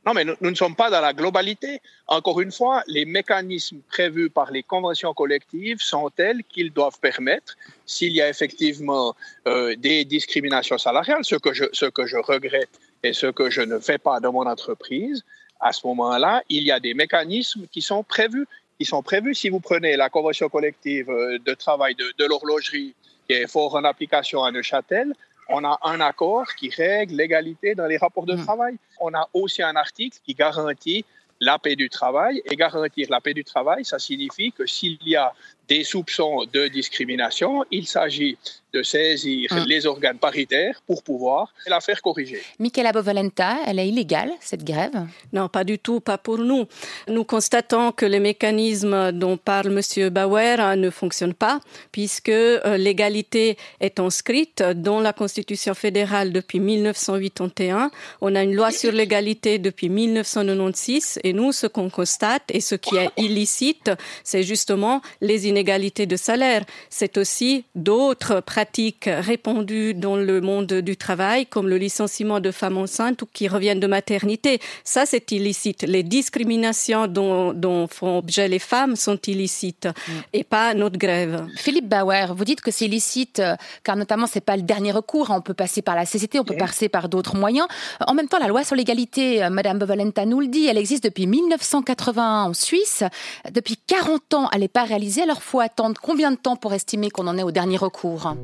Non, 0.06 0.14
mais 0.14 0.24
nous, 0.24 0.34
nous, 0.40 0.50
ne 0.50 0.54
sommes 0.54 0.76
pas 0.76 0.88
dans 0.88 1.00
la 1.00 1.12
globalité. 1.12 1.80
Encore 2.06 2.40
une 2.40 2.52
fois, 2.52 2.84
les 2.86 3.04
mécanismes 3.04 3.80
prévus 3.88 4.30
par 4.30 4.52
les 4.52 4.62
conventions 4.62 5.12
collectives 5.12 5.80
sont 5.80 6.08
tels 6.10 6.44
qu'ils 6.44 6.72
doivent 6.72 7.00
permettre, 7.00 7.56
s'il 7.86 8.12
y 8.12 8.22
a 8.22 8.28
effectivement 8.28 9.16
euh, 9.48 9.74
des 9.76 10.04
discriminations 10.04 10.78
salariales, 10.78 11.24
ce 11.24 11.34
que 11.34 11.52
je, 11.52 11.64
ce 11.72 11.86
que 11.86 12.06
je 12.06 12.18
regrette 12.18 12.70
et 13.06 13.12
ce 13.12 13.26
que 13.26 13.50
je 13.50 13.62
ne 13.62 13.78
fais 13.78 13.98
pas 13.98 14.20
dans 14.20 14.32
mon 14.32 14.46
entreprise, 14.46 15.24
à 15.60 15.72
ce 15.72 15.86
moment-là, 15.86 16.42
il 16.48 16.64
y 16.64 16.72
a 16.72 16.80
des 16.80 16.94
mécanismes 16.94 17.66
qui 17.70 17.80
sont 17.80 18.02
prévus. 18.02 18.46
Qui 18.78 18.84
sont 18.84 19.02
prévus. 19.02 19.34
Si 19.34 19.48
vous 19.48 19.60
prenez 19.60 19.96
la 19.96 20.10
convention 20.10 20.48
collective 20.48 21.06
de 21.06 21.54
travail 21.54 21.94
de, 21.94 22.12
de 22.18 22.24
l'horlogerie 22.26 22.94
qui 23.26 23.34
est 23.34 23.46
fort 23.46 23.74
en 23.74 23.84
application 23.84 24.44
à 24.44 24.50
Neuchâtel, 24.50 25.14
on 25.48 25.64
a 25.64 25.78
un 25.82 26.00
accord 26.00 26.46
qui 26.58 26.68
règle 26.68 27.14
l'égalité 27.14 27.74
dans 27.74 27.86
les 27.86 27.96
rapports 27.96 28.26
de 28.26 28.34
mmh. 28.34 28.44
travail. 28.44 28.76
On 29.00 29.14
a 29.14 29.28
aussi 29.32 29.62
un 29.62 29.76
article 29.76 30.18
qui 30.24 30.34
garantit 30.34 31.04
la 31.40 31.58
paix 31.58 31.76
du 31.76 31.88
travail. 31.88 32.42
Et 32.44 32.56
garantir 32.56 33.06
la 33.10 33.20
paix 33.20 33.34
du 33.34 33.44
travail, 33.44 33.84
ça 33.84 33.98
signifie 33.98 34.52
que 34.52 34.66
s'il 34.66 34.98
y 35.06 35.16
a 35.16 35.32
des 35.68 35.84
soupçons 35.84 36.44
de 36.52 36.68
discrimination, 36.68 37.64
il 37.70 37.86
s'agit 37.86 38.36
de 38.72 38.82
saisir 38.82 39.48
Hum. 39.52 39.64
les 39.66 39.86
organes 39.86 40.18
paritaires 40.18 40.82
pour 40.86 41.02
pouvoir 41.02 41.52
la 41.66 41.80
faire 41.80 42.02
corriger. 42.02 42.42
Michaela 42.58 42.92
Bovalenta, 42.92 43.58
elle 43.66 43.78
est 43.78 43.88
illégale, 43.88 44.30
cette 44.40 44.64
grève? 44.64 45.06
Non, 45.32 45.48
pas 45.48 45.64
du 45.64 45.78
tout, 45.78 46.00
pas 46.00 46.18
pour 46.18 46.38
nous. 46.38 46.66
Nous 47.08 47.24
constatons 47.24 47.92
que 47.92 48.04
les 48.04 48.20
mécanismes 48.20 49.12
dont 49.12 49.36
parle 49.36 49.68
M. 49.68 50.08
Bauer 50.10 50.60
hein, 50.60 50.76
ne 50.76 50.90
fonctionnent 50.90 51.34
pas, 51.34 51.60
puisque 51.92 52.28
euh, 52.28 52.76
l'égalité 52.76 53.56
est 53.80 53.98
inscrite 54.00 54.62
dans 54.62 55.00
la 55.00 55.12
Constitution 55.12 55.74
fédérale 55.74 56.32
depuis 56.32 56.60
1981. 56.60 57.90
On 58.20 58.34
a 58.34 58.42
une 58.42 58.54
loi 58.54 58.70
sur 58.72 58.92
l'égalité 58.92 59.58
depuis 59.58 59.88
1996, 59.88 61.20
et 61.24 61.32
nous, 61.32 61.52
ce 61.52 61.66
qu'on 61.66 61.88
constate 61.88 62.44
et 62.52 62.60
ce 62.60 62.74
qui 62.74 62.96
est 62.96 63.10
illicite, 63.16 63.90
c'est 64.24 64.42
justement 64.42 65.00
les 65.20 65.46
inégalités 65.48 65.55
de 65.62 66.16
salaire. 66.16 66.64
C'est 66.90 67.18
aussi 67.18 67.64
d'autres 67.74 68.40
pratiques 68.40 69.08
répandues 69.08 69.94
dans 69.94 70.16
le 70.16 70.40
monde 70.40 70.72
du 70.72 70.96
travail, 70.96 71.46
comme 71.46 71.68
le 71.68 71.76
licenciement 71.76 72.40
de 72.40 72.50
femmes 72.50 72.78
enceintes 72.78 73.22
ou 73.22 73.26
qui 73.32 73.48
reviennent 73.48 73.80
de 73.80 73.86
maternité. 73.86 74.60
Ça, 74.84 75.06
c'est 75.06 75.32
illicite. 75.32 75.82
Les 75.82 76.02
discriminations 76.02 77.06
dont, 77.06 77.52
dont, 77.52 77.86
font 77.86 78.18
objet 78.18 78.48
les 78.48 78.58
femmes 78.58 78.96
sont 78.96 79.18
illicites 79.26 79.86
mmh. 79.86 80.12
et 80.32 80.44
pas 80.44 80.74
notre 80.74 80.98
grève. 80.98 81.46
Philippe 81.56 81.88
Bauer, 81.88 82.34
vous 82.34 82.44
dites 82.44 82.60
que 82.60 82.70
c'est 82.70 82.86
illicite 82.86 83.42
car 83.82 83.96
notamment 83.96 84.26
c'est 84.26 84.40
pas 84.40 84.56
le 84.56 84.62
dernier 84.62 84.92
recours. 84.92 85.30
On 85.30 85.40
peut 85.40 85.54
passer 85.54 85.82
par 85.82 85.94
la 85.94 86.04
CCT, 86.04 86.38
on 86.38 86.44
peut 86.44 86.56
passer 86.56 86.88
par 86.88 87.08
d'autres 87.08 87.36
moyens. 87.36 87.66
En 88.06 88.14
même 88.14 88.28
temps, 88.28 88.38
la 88.38 88.48
loi 88.48 88.64
sur 88.64 88.76
l'égalité, 88.76 89.48
Madame 89.50 89.78
Bovalenta 89.78 90.24
nous 90.26 90.40
le 90.40 90.48
dit, 90.48 90.66
elle 90.66 90.78
existe 90.78 91.04
depuis 91.04 91.26
1981 91.26 92.44
en 92.44 92.54
Suisse. 92.54 93.04
Depuis 93.50 93.76
40 93.86 94.34
ans, 94.34 94.48
elle 94.52 94.60
n'est 94.60 94.68
pas 94.68 94.84
réalisée. 94.84 95.22
Alors, 95.22 95.42
faut 95.46 95.60
attendre 95.60 96.00
combien 96.02 96.32
de 96.32 96.36
temps 96.36 96.56
pour 96.56 96.74
estimer 96.74 97.08
qu'on 97.08 97.28
en 97.28 97.38
est 97.38 97.44
au 97.44 97.52
dernier 97.52 97.76
recours? 97.76 98.34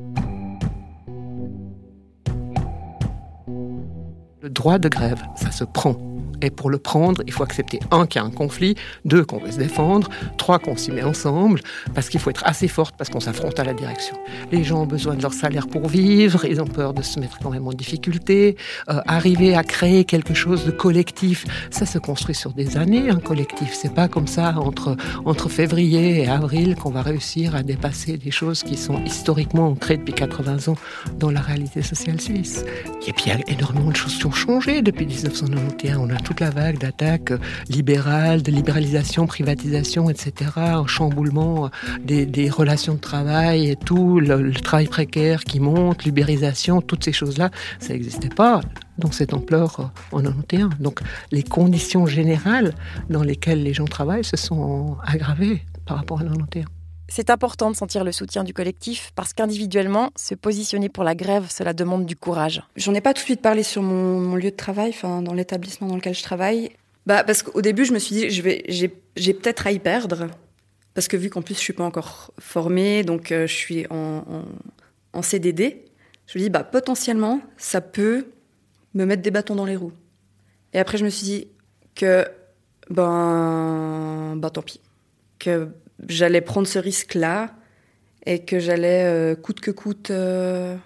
Le 4.41 4.49
droit 4.49 4.79
de 4.79 4.87
grève, 4.87 5.21
ça 5.35 5.51
se 5.51 5.65
prend. 5.65 5.95
Et 6.43 6.49
pour 6.49 6.69
le 6.69 6.77
prendre, 6.77 7.23
il 7.25 7.31
faut 7.31 7.43
accepter, 7.43 7.79
un, 7.89 8.05
qu'il 8.05 8.21
y 8.21 8.23
a 8.23 8.27
un 8.27 8.31
conflit, 8.31 8.75
deux, 9.05 9.23
qu'on 9.23 9.39
veut 9.39 9.51
se 9.51 9.57
défendre, 9.57 10.09
trois, 10.37 10.59
qu'on 10.59 10.75
s'y 10.75 10.91
met 10.91 11.03
ensemble, 11.03 11.61
parce 11.95 12.09
qu'il 12.09 12.19
faut 12.19 12.29
être 12.29 12.43
assez 12.45 12.67
forte, 12.67 12.95
parce 12.97 13.09
qu'on 13.09 13.21
s'affronte 13.21 13.57
à 13.59 13.63
la 13.63 13.73
direction. 13.73 14.17
Les 14.51 14.63
gens 14.63 14.81
ont 14.81 14.85
besoin 14.85 15.15
de 15.15 15.21
leur 15.21 15.33
salaire 15.33 15.67
pour 15.67 15.87
vivre, 15.87 16.43
ils 16.45 16.61
ont 16.61 16.67
peur 16.67 16.93
de 16.93 17.01
se 17.01 17.17
mettre 17.19 17.39
quand 17.39 17.49
même 17.49 17.65
en 17.65 17.71
difficulté. 17.71 18.57
Euh, 18.89 18.99
arriver 19.05 19.55
à 19.55 19.63
créer 19.63 20.03
quelque 20.03 20.33
chose 20.33 20.65
de 20.65 20.71
collectif, 20.71 21.45
ça 21.71 21.85
se 21.85 21.97
construit 21.97 22.35
sur 22.35 22.51
des 22.51 22.75
années, 22.75 23.09
un 23.09 23.19
collectif. 23.19 23.73
C'est 23.73 23.93
pas 23.93 24.09
comme 24.09 24.27
ça, 24.27 24.53
entre, 24.57 24.97
entre 25.23 25.47
février 25.47 26.23
et 26.23 26.27
avril, 26.27 26.75
qu'on 26.75 26.91
va 26.91 27.01
réussir 27.01 27.55
à 27.55 27.63
dépasser 27.63 28.17
des 28.17 28.31
choses 28.31 28.63
qui 28.63 28.75
sont 28.75 29.01
historiquement 29.05 29.69
ancrées 29.69 29.95
depuis 29.97 30.13
80 30.13 30.67
ans 30.73 30.75
dans 31.19 31.31
la 31.31 31.39
réalité 31.39 31.81
sociale 31.81 32.19
suisse. 32.19 32.65
Et 33.07 33.13
puis, 33.13 33.25
il 33.27 33.29
y 33.29 33.31
a 33.31 33.39
énormément 33.47 33.91
de 33.91 33.95
choses 33.95 34.17
qui 34.17 34.25
ont 34.25 34.31
changé 34.31 34.81
depuis 34.81 35.05
1991. 35.05 35.97
On 35.97 36.09
a 36.09 36.19
toute 36.33 36.39
la 36.39 36.49
vague 36.49 36.79
d'attaques 36.79 37.31
libérales, 37.69 38.41
de 38.41 38.51
libéralisation, 38.51 39.27
privatisation, 39.27 40.09
etc., 40.09 40.49
chamboulement 40.87 41.69
des, 42.03 42.49
relations 42.49 42.95
de 42.95 42.99
travail 42.99 43.69
et 43.69 43.75
tout, 43.75 44.19
le, 44.19 44.41
le 44.41 44.53
travail 44.53 44.87
précaire 44.87 45.43
qui 45.43 45.59
monte, 45.59 46.05
l'ubérisation, 46.05 46.81
toutes 46.81 47.03
ces 47.03 47.11
choses-là, 47.11 47.51
ça 47.79 47.93
n'existait 47.93 48.29
pas 48.29 48.61
dans 48.97 49.11
cette 49.11 49.35
ampleur 49.35 49.91
en 50.11 50.21
91. 50.21 50.79
Donc 50.79 51.01
les 51.31 51.43
conditions 51.43 52.07
générales 52.07 52.73
dans 53.11 53.21
lesquelles 53.21 53.61
les 53.61 53.75
gens 53.75 53.85
travaillent 53.85 54.23
se 54.23 54.37
sont 54.37 54.97
aggravées 55.05 55.61
par 55.85 55.97
rapport 55.97 56.19
à 56.19 56.23
91. 56.23 56.65
C'est 57.15 57.29
important 57.29 57.69
de 57.69 57.75
sentir 57.75 58.03
le 58.03 58.11
soutien 58.11 58.43
du 58.43 58.55
collectif 58.55 59.11
parce 59.13 59.33
qu'individuellement, 59.33 60.09
se 60.15 60.33
positionner 60.33 60.89
pour 60.89 61.03
la 61.03 61.13
grève, 61.13 61.45
cela 61.47 61.71
demande 61.71 62.07
du 62.07 62.15
courage. 62.15 62.63
J'en 62.75 62.95
ai 62.95 63.01
pas 63.01 63.13
tout 63.13 63.21
de 63.21 63.25
suite 63.25 63.41
parlé 63.43 63.61
sur 63.61 63.83
mon, 63.83 64.33
lieu 64.33 64.49
de 64.49 64.55
travail, 64.55 64.95
dans 65.03 65.33
l'établissement 65.35 65.85
dans 65.85 65.95
lequel 65.95 66.15
je 66.15 66.23
travaille. 66.23 66.71
Bah 67.05 67.23
parce 67.23 67.43
qu'au 67.43 67.61
début, 67.61 67.85
je 67.85 67.93
me 67.93 67.99
suis 67.99 68.15
dit, 68.15 68.31
je 68.31 68.41
vais, 68.41 68.63
j'ai, 68.67 69.33
peut-être 69.35 69.67
à 69.67 69.71
y 69.71 69.77
perdre 69.77 70.25
parce 70.95 71.07
que 71.07 71.15
vu 71.15 71.29
qu'en 71.29 71.43
plus 71.43 71.53
je 71.53 71.59
suis 71.59 71.73
pas 71.73 71.83
encore 71.83 72.31
formée, 72.39 73.03
donc 73.03 73.31
euh, 73.31 73.45
je 73.45 73.53
suis 73.53 73.85
en, 73.91 75.21
CDD, 75.21 75.85
je 76.25 76.39
me 76.39 76.43
dis 76.45 76.49
bah 76.49 76.63
potentiellement 76.63 77.41
ça 77.57 77.79
peut 77.79 78.25
me 78.95 79.05
mettre 79.05 79.21
des 79.21 79.29
bâtons 79.29 79.53
dans 79.53 79.65
les 79.65 79.75
roues. 79.75 79.93
Et 80.73 80.79
après 80.79 80.97
je 80.97 81.05
me 81.05 81.11
suis 81.11 81.25
dit 81.25 81.47
que 81.93 82.25
ben 82.89 84.35
bah 84.37 84.49
tant 84.49 84.63
pis, 84.63 84.81
que 85.43 85.69
j'allais 86.07 86.41
prendre 86.41 86.67
ce 86.67 86.79
risque-là 86.79 87.51
et 88.25 88.39
que 88.39 88.59
j'allais 88.59 89.03
euh, 89.03 89.35
coûte 89.35 89.59
que 89.59 89.71
coûte 89.71 90.11
euh, 90.11 90.77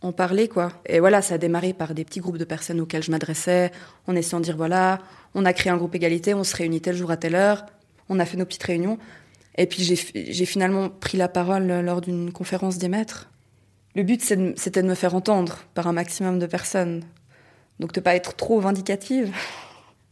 en 0.00 0.12
parler 0.12 0.48
quoi. 0.48 0.72
Et 0.86 1.00
voilà, 1.00 1.22
ça 1.22 1.34
a 1.34 1.38
démarré 1.38 1.72
par 1.72 1.94
des 1.94 2.04
petits 2.04 2.20
groupes 2.20 2.38
de 2.38 2.44
personnes 2.44 2.80
auxquels 2.80 3.02
je 3.02 3.10
m'adressais, 3.10 3.72
en 4.06 4.14
essayant 4.14 4.38
de 4.38 4.44
dire 4.44 4.56
voilà, 4.56 5.00
on 5.34 5.44
a 5.44 5.52
créé 5.52 5.72
un 5.72 5.76
groupe 5.76 5.94
égalité, 5.94 6.34
on 6.34 6.44
se 6.44 6.56
réunit 6.56 6.80
tel 6.80 6.96
jour 6.96 7.10
à 7.10 7.16
telle 7.16 7.34
heure, 7.34 7.66
on 8.08 8.20
a 8.20 8.24
fait 8.24 8.36
nos 8.36 8.44
petites 8.44 8.62
réunions. 8.62 8.98
Et 9.58 9.66
puis 9.66 9.82
j'ai 9.82 10.46
finalement 10.46 10.88
pris 10.88 11.18
la 11.18 11.28
parole 11.28 11.66
lors 11.66 12.00
d'une 12.00 12.32
conférence 12.32 12.78
des 12.78 12.88
maîtres. 12.88 13.28
Le 13.96 14.04
but 14.04 14.22
c'était 14.22 14.82
de 14.82 14.88
me 14.88 14.94
faire 14.94 15.16
entendre 15.16 15.58
par 15.74 15.88
un 15.88 15.92
maximum 15.92 16.38
de 16.38 16.46
personnes. 16.46 17.02
Donc 17.80 17.92
de 17.92 18.00
pas 18.00 18.14
être 18.14 18.36
trop 18.36 18.60
vindicative. 18.60 19.32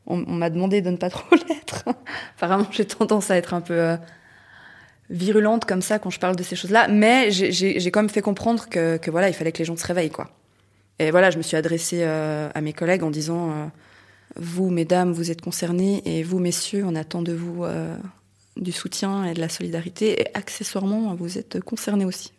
On, 0.08 0.34
m'a 0.34 0.50
demandé 0.50 0.80
de 0.80 0.90
ne 0.90 0.96
pas 0.96 1.10
trop 1.10 1.36
l'être. 1.48 1.84
Apparemment, 2.36 2.66
j'ai 2.70 2.86
tendance 2.86 3.30
à 3.30 3.36
être 3.36 3.54
un 3.54 3.60
peu 3.60 3.74
euh, 3.74 3.96
virulente 5.10 5.64
comme 5.64 5.82
ça 5.82 5.98
quand 5.98 6.10
je 6.10 6.18
parle 6.18 6.36
de 6.36 6.42
ces 6.42 6.56
choses-là, 6.56 6.88
mais 6.88 7.30
j'ai 7.30 7.90
quand 7.90 8.00
même 8.00 8.08
fait 8.08 8.22
comprendre 8.22 8.68
que, 8.68 8.96
que, 8.96 9.10
voilà, 9.10 9.28
il 9.28 9.34
fallait 9.34 9.52
que 9.52 9.58
les 9.58 9.64
gens 9.64 9.76
se 9.76 9.86
réveillent, 9.86 10.10
quoi. 10.10 10.30
Et 10.98 11.12
voilà, 11.12 11.30
je 11.30 11.38
me 11.38 11.42
suis 11.42 11.56
adressée 11.56 12.00
euh, 12.02 12.48
à 12.54 12.60
mes 12.60 12.72
collègues 12.72 13.04
en 13.04 13.10
disant 13.10 13.50
euh, 13.50 13.66
vous, 14.34 14.70
mesdames, 14.70 15.12
vous 15.12 15.30
êtes 15.30 15.40
concernés, 15.40 16.02
et 16.04 16.22
vous, 16.22 16.40
messieurs, 16.40 16.84
on 16.84 16.96
attend 16.96 17.22
de 17.22 17.32
vous 17.32 17.64
du 18.56 18.72
soutien 18.72 19.24
et 19.24 19.34
de 19.34 19.40
la 19.40 19.48
solidarité, 19.48 20.20
et 20.20 20.36
accessoirement, 20.36 21.14
vous 21.14 21.38
êtes 21.38 21.60
concernés 21.60 22.04
aussi. 22.04 22.32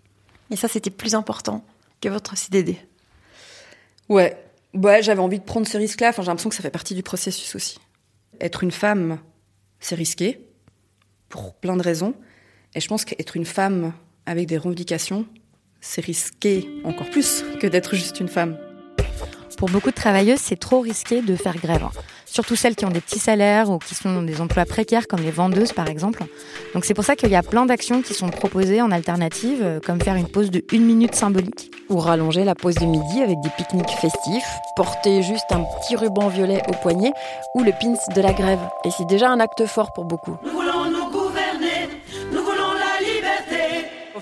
Et 0.52 0.56
ça, 0.56 0.68
c'était 0.68 0.90
plus 0.90 1.16
important 1.16 1.64
que 2.02 2.10
votre 2.10 2.36
CDD. 2.36 2.78
Ouais, 4.10 4.36
ouais 4.74 5.04
j'avais 5.04 5.22
envie 5.22 5.40
de 5.40 5.44
prendre 5.44 5.68
ce 5.68 5.78
risque-là. 5.78 6.10
Enfin, 6.10 6.22
j'ai 6.22 6.28
l'impression 6.28 6.50
que 6.50 6.56
ça 6.56 6.62
fait 6.62 6.70
partie 6.70 6.96
du 6.96 7.04
processus 7.04 7.56
aussi. 7.56 7.80
Être 8.42 8.64
une 8.64 8.72
femme, 8.72 9.20
c'est 9.80 9.96
risqué, 9.96 10.46
pour 11.30 11.54
plein 11.54 11.78
de 11.78 11.84
raisons. 11.84 12.14
Et 12.76 12.80
je 12.80 12.88
pense 12.88 13.06
qu'être 13.06 13.36
une 13.36 13.46
femme 13.46 13.94
avec 14.26 14.48
des 14.48 14.58
revendications, 14.58 15.26
c'est 15.82 16.04
risqué 16.04 16.70
encore 16.84 17.10
plus 17.10 17.44
que 17.60 17.68
d'être 17.68 17.96
juste 17.96 18.20
une 18.20 18.28
femme. 18.28 18.58
Pour 19.58 19.70
beaucoup 19.70 19.90
de 19.90 19.96
travailleuses, 19.96 20.40
c'est 20.40 20.60
trop 20.60 20.80
risqué 20.80 21.22
de 21.22 21.36
faire 21.36 21.58
grève 21.58 21.84
surtout 22.32 22.56
celles 22.56 22.76
qui 22.76 22.86
ont 22.86 22.90
des 22.90 23.02
petits 23.02 23.20
salaires 23.20 23.70
ou 23.70 23.78
qui 23.78 23.96
sont 23.96 24.14
dans 24.14 24.22
des 24.22 24.42
emplois 24.42 24.66
précaires 24.66 25.08
comme 25.08 25.22
les 25.22 25.32
vendeuses 25.32 25.74
par 25.74 25.88
exemple. 25.88 26.24
Donc 26.74 26.86
c'est 26.86 26.94
pour 26.94 27.04
ça 27.04 27.16
qu'il 27.16 27.30
y 27.30 27.36
a 27.36 27.44
plein 27.44 27.66
d'actions 27.66 28.02
qui 28.02 28.14
sont 28.14 28.30
proposées 28.30 28.82
en 28.82 28.92
alternative, 28.92 29.60
euh, 29.62 29.80
comme 29.80 30.02
faire 30.02 30.16
une 30.16 30.28
pause 30.28 30.52
de 30.52 30.64
une 30.72 30.86
minute 30.86 31.16
symbolique. 31.16 31.72
Ou 31.90 31.98
rallonger 31.98 32.44
la 32.44 32.54
pause 32.54 32.76
de 32.76 32.86
midi 32.86 33.22
avec 33.22 33.40
des 33.42 33.50
pique-niques 33.58 33.90
festifs, 33.90 34.46
porter 34.76 35.24
juste 35.24 35.52
un 35.52 35.62
petit 35.62 35.96
ruban 35.96 36.28
violet 36.28 36.62
au 36.70 36.74
poignet 36.74 37.12
ou 37.56 37.64
le 37.64 37.72
pins 37.72 37.96
de 38.16 38.22
la 38.22 38.34
grève. 38.34 38.60
Et 38.86 38.92
c'est 38.92 39.08
déjà 39.08 39.30
un 39.30 39.40
acte 39.40 39.66
fort 39.66 39.92
pour 39.94 40.06
beaucoup. 40.06 40.38
Nous 40.44 40.62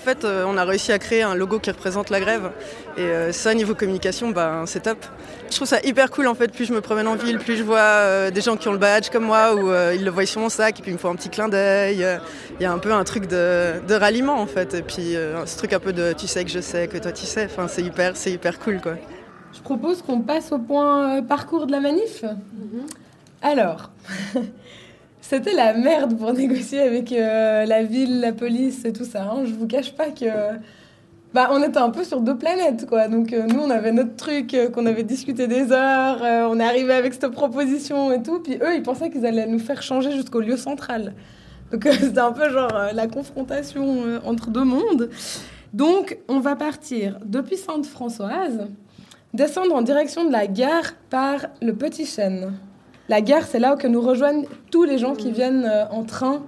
fait, 0.08 0.24
euh, 0.24 0.44
on 0.46 0.56
a 0.56 0.64
réussi 0.64 0.92
à 0.92 0.98
créer 0.98 1.22
un 1.22 1.34
logo 1.34 1.58
qui 1.58 1.70
représente 1.70 2.10
la 2.10 2.20
grève. 2.20 2.50
Et 2.96 3.02
euh, 3.02 3.32
ça, 3.32 3.54
niveau 3.54 3.74
communication, 3.74 4.30
bah, 4.30 4.62
c'est 4.66 4.82
top. 4.84 4.98
Je 5.50 5.56
trouve 5.56 5.68
ça 5.68 5.78
hyper 5.82 6.10
cool 6.10 6.26
en 6.26 6.34
fait. 6.34 6.52
Plus 6.52 6.66
je 6.66 6.72
me 6.74 6.80
promène 6.80 7.06
en 7.06 7.14
ville, 7.14 7.38
plus 7.38 7.56
je 7.56 7.62
vois 7.62 7.78
euh, 7.78 8.30
des 8.30 8.40
gens 8.40 8.56
qui 8.56 8.68
ont 8.68 8.72
le 8.72 8.78
badge 8.78 9.08
comme 9.10 9.24
moi 9.24 9.54
ou 9.54 9.70
euh, 9.70 9.94
ils 9.94 10.04
le 10.04 10.10
voient 10.10 10.26
sur 10.26 10.40
mon 10.40 10.48
sac 10.48 10.78
et 10.78 10.82
puis 10.82 10.90
ils 10.90 10.94
me 10.94 10.98
font 10.98 11.10
un 11.10 11.16
petit 11.16 11.30
clin 11.30 11.48
d'œil. 11.48 12.06
Il 12.60 12.62
y 12.62 12.66
a 12.66 12.72
un 12.72 12.78
peu 12.78 12.92
un 12.92 13.04
truc 13.04 13.26
de, 13.26 13.94
ralliement 13.94 14.40
en 14.40 14.46
fait. 14.46 14.74
Et 14.74 14.82
puis 14.82 15.16
euh, 15.16 15.46
ce 15.46 15.56
truc 15.56 15.72
un 15.72 15.80
peu 15.80 15.92
de 15.92 16.12
tu 16.12 16.26
sais 16.26 16.44
que 16.44 16.50
je 16.50 16.60
sais, 16.60 16.86
que 16.88 16.98
toi 16.98 17.12
tu 17.12 17.24
sais. 17.24 17.46
Enfin, 17.46 17.66
c'est 17.68 17.82
hyper, 17.82 18.16
c'est 18.16 18.30
hyper 18.30 18.58
cool 18.58 18.80
quoi. 18.80 18.94
Je 19.54 19.60
propose 19.60 20.02
qu'on 20.02 20.20
passe 20.20 20.52
au 20.52 20.58
point 20.58 21.22
parcours 21.22 21.66
de 21.66 21.72
la 21.72 21.80
manif. 21.80 22.22
Mhm. 22.22 22.86
Alors, 23.40 23.90
c'était 25.28 25.54
la 25.54 25.74
merde 25.74 26.16
pour 26.16 26.32
négocier 26.32 26.80
avec 26.80 27.10
la 27.10 27.82
ville, 27.82 28.20
la 28.20 28.32
police 28.32 28.84
et 28.84 28.92
tout 28.92 29.04
ça. 29.04 29.24
Hein. 29.24 29.44
Je 29.44 29.52
vous 29.52 29.66
cache 29.66 29.92
pas 29.94 30.10
que 30.10 30.26
bah, 31.34 31.50
on 31.52 31.62
était 31.62 31.78
un 31.78 31.90
peu 31.90 32.04
sur 32.04 32.20
deux 32.20 32.36
planètes, 32.36 32.86
quoi. 32.86 33.06
Donc, 33.08 33.32
euh, 33.32 33.46
nous, 33.46 33.60
on 33.60 33.68
avait 33.68 33.92
notre 33.92 34.16
truc 34.16 34.54
euh, 34.54 34.70
qu'on 34.70 34.86
avait 34.86 35.02
discuté 35.02 35.46
des 35.46 35.72
heures, 35.72 36.22
euh, 36.22 36.48
on 36.48 36.58
est 36.58 36.64
arrivé 36.64 36.94
avec 36.94 37.12
cette 37.12 37.28
proposition 37.28 38.10
et 38.12 38.22
tout. 38.22 38.40
Puis 38.40 38.54
eux, 38.54 38.74
ils 38.74 38.82
pensaient 38.82 39.10
qu'ils 39.10 39.26
allaient 39.26 39.46
nous 39.46 39.58
faire 39.58 39.82
changer 39.82 40.12
jusqu'au 40.12 40.40
lieu 40.40 40.56
central. 40.56 41.12
Donc, 41.70 41.86
c'était 42.00 42.18
un 42.18 42.32
peu 42.32 42.50
genre 42.50 42.72
la 42.94 43.06
confrontation 43.06 44.04
entre 44.24 44.48
deux 44.48 44.64
mondes. 44.64 45.10
Donc, 45.74 46.18
on 46.28 46.40
va 46.40 46.56
partir 46.56 47.18
depuis 47.26 47.58
Sainte-Françoise, 47.58 48.66
descendre 49.34 49.74
en 49.74 49.82
direction 49.82 50.24
de 50.24 50.32
la 50.32 50.46
gare 50.46 50.94
par 51.10 51.46
le 51.60 51.74
Petit 51.74 52.06
Chêne. 52.06 52.54
La 53.08 53.22
gare, 53.22 53.44
c'est 53.44 53.58
là 53.58 53.74
où 53.74 53.78
que 53.78 53.86
nous 53.86 54.02
rejoignent 54.02 54.44
tous 54.70 54.84
les 54.84 54.98
gens 54.98 55.14
qui 55.14 55.32
viennent 55.32 55.70
en 55.90 56.04
train 56.04 56.42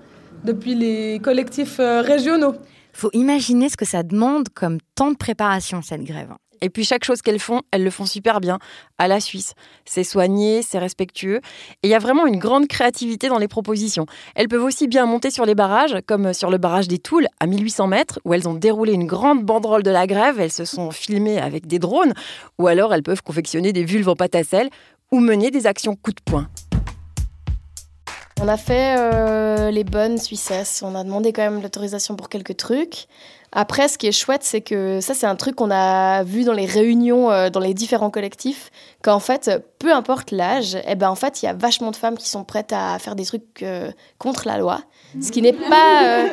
depuis 0.45 0.75
les 0.75 1.19
collectifs 1.19 1.79
régionaux. 1.79 2.55
Faut 2.93 3.11
imaginer 3.15 3.71
ce 3.71 3.79
que 3.79 3.87
ça 3.87 4.03
demande 4.03 4.51
comme 4.51 4.79
temps 4.95 5.11
de 5.11 5.17
préparation, 5.17 5.81
cette 5.81 6.05
grève. 6.05 6.35
Et 6.61 6.69
puis 6.69 6.85
chaque 6.85 7.05
chose 7.05 7.23
qu'elles 7.23 7.39
font, 7.39 7.63
elles 7.71 7.83
le 7.83 7.89
font 7.91 8.05
super 8.05 8.41
bien, 8.41 8.59
à 8.99 9.09
la 9.09 9.21
Suisse. 9.21 9.55
C'est 9.87 10.05
soigné, 10.05 10.61
c'est 10.61 10.79
respectueux. 10.79 11.37
Et 11.83 11.89
il 11.89 11.91
y 11.91 11.95
a 11.95 11.99
vraiment 11.99 12.27
une 12.27 12.39
grande 12.39 12.67
créativité 12.67 13.29
dans 13.29 13.39
les 13.39 13.49
propositions. 13.49 14.05
Elles 14.35 14.49
peuvent 14.49 14.65
aussi 14.65 14.87
bien 14.87 15.07
monter 15.07 15.31
sur 15.31 15.47
les 15.47 15.55
barrages, 15.55 15.97
comme 16.07 16.35
sur 16.35 16.51
le 16.51 16.59
barrage 16.59 16.89
des 16.89 16.99
Toules, 16.99 17.29
à 17.41 17.47
1800 17.47 17.87
mètres, 17.87 18.21
où 18.27 18.35
elles 18.35 18.47
ont 18.47 18.53
déroulé 18.53 18.93
une 18.93 19.07
grande 19.07 19.43
banderole 19.43 19.83
de 19.83 19.91
la 19.91 20.07
grève, 20.07 20.39
elles 20.39 20.53
se 20.53 20.67
sont 20.67 20.91
filmées 20.91 21.39
avec 21.39 21.67
des 21.67 21.79
drones, 21.79 22.13
ou 22.59 22.67
alors 22.67 22.93
elles 22.93 23.03
peuvent 23.03 23.23
confectionner 23.23 23.73
des 23.73 23.85
vulves 23.85 24.11
en 24.11 24.15
pâte 24.15 24.35
à 24.35 24.45
sel, 24.45 24.69
ou 25.11 25.21
mener 25.21 25.51
des 25.51 25.67
actions 25.67 25.97
coup 25.97 26.13
de 26.13 26.21
poing. 26.25 26.49
On 28.43 28.49
a 28.49 28.57
fait 28.57 28.97
euh, 28.99 29.71
les 29.71 29.85
bonnes 29.85 30.17
Suissesses. 30.17 30.83
On 30.83 30.95
a 30.95 31.05
demandé 31.05 31.33
quand 31.33 31.43
même 31.43 31.61
l'autorisation 31.61 32.17
pour 32.17 32.29
quelques 32.31 32.57
trucs. 32.57 33.07
Après, 33.53 33.89
ce 33.89 33.99
qui 33.99 34.07
est 34.07 34.13
chouette, 34.13 34.45
c'est 34.45 34.61
que 34.61 35.01
ça, 35.01 35.13
c'est 35.13 35.27
un 35.27 35.35
truc 35.35 35.57
qu'on 35.57 35.73
a 35.73 36.23
vu 36.23 36.45
dans 36.45 36.53
les 36.53 36.67
réunions, 36.67 37.33
euh, 37.33 37.51
dans 37.51 37.59
les 37.59 37.75
différents 37.75 38.11
collectifs, 38.11 38.71
qu'en 39.03 39.19
fait, 39.19 39.51
peu 39.81 39.93
importe 39.93 40.31
l'âge, 40.31 40.79
eh 40.87 40.95
ben, 40.95 41.11
en 41.11 41.17
fait, 41.17 41.43
il 41.43 41.47
y 41.47 41.49
a 41.49 41.53
vachement 41.53 41.91
de 41.91 41.97
femmes 41.97 42.17
qui 42.17 42.29
sont 42.29 42.45
prêtes 42.45 42.73
à 42.73 42.99
faire 43.01 43.17
des 43.17 43.25
trucs 43.25 43.63
euh, 43.63 43.91
contre 44.19 44.47
la 44.47 44.57
loi. 44.59 44.83
Ce 45.21 45.33
qui 45.33 45.43
n'est 45.43 45.53
pas, 45.53 46.27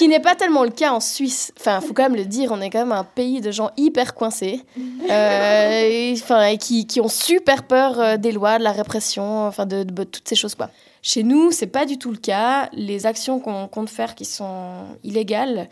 n'est 0.00 0.20
pas 0.20 0.36
tellement 0.36 0.62
le 0.62 0.70
cas 0.70 0.92
en 0.92 1.00
Suisse. 1.00 1.52
Enfin, 1.58 1.80
faut 1.80 1.92
quand 1.92 2.04
même 2.04 2.14
le 2.14 2.26
dire, 2.26 2.52
on 2.52 2.60
est 2.60 2.70
quand 2.70 2.78
même 2.78 2.92
un 2.92 3.02
pays 3.02 3.40
de 3.40 3.50
gens 3.50 3.72
hyper 3.76 4.14
coincés, 4.14 4.64
et, 5.10 6.14
qui, 6.60 6.86
qui, 6.86 7.00
ont 7.00 7.08
super 7.08 7.64
peur 7.64 8.16
des 8.18 8.30
lois, 8.30 8.58
de 8.58 8.62
la 8.62 8.70
répression, 8.70 9.48
enfin, 9.48 9.66
de, 9.66 9.82
de 9.82 10.04
toutes 10.04 10.28
ces 10.28 10.36
choses, 10.36 10.54
quoi. 10.54 10.70
Chez 11.02 11.22
nous, 11.22 11.50
c'est 11.50 11.66
pas 11.66 11.86
du 11.86 11.98
tout 11.98 12.10
le 12.10 12.16
cas. 12.16 12.68
Les 12.72 13.06
actions 13.06 13.40
qu'on 13.40 13.68
compte 13.68 13.90
faire 13.90 14.14
qui 14.14 14.24
sont 14.24 14.84
illégales, 15.04 15.68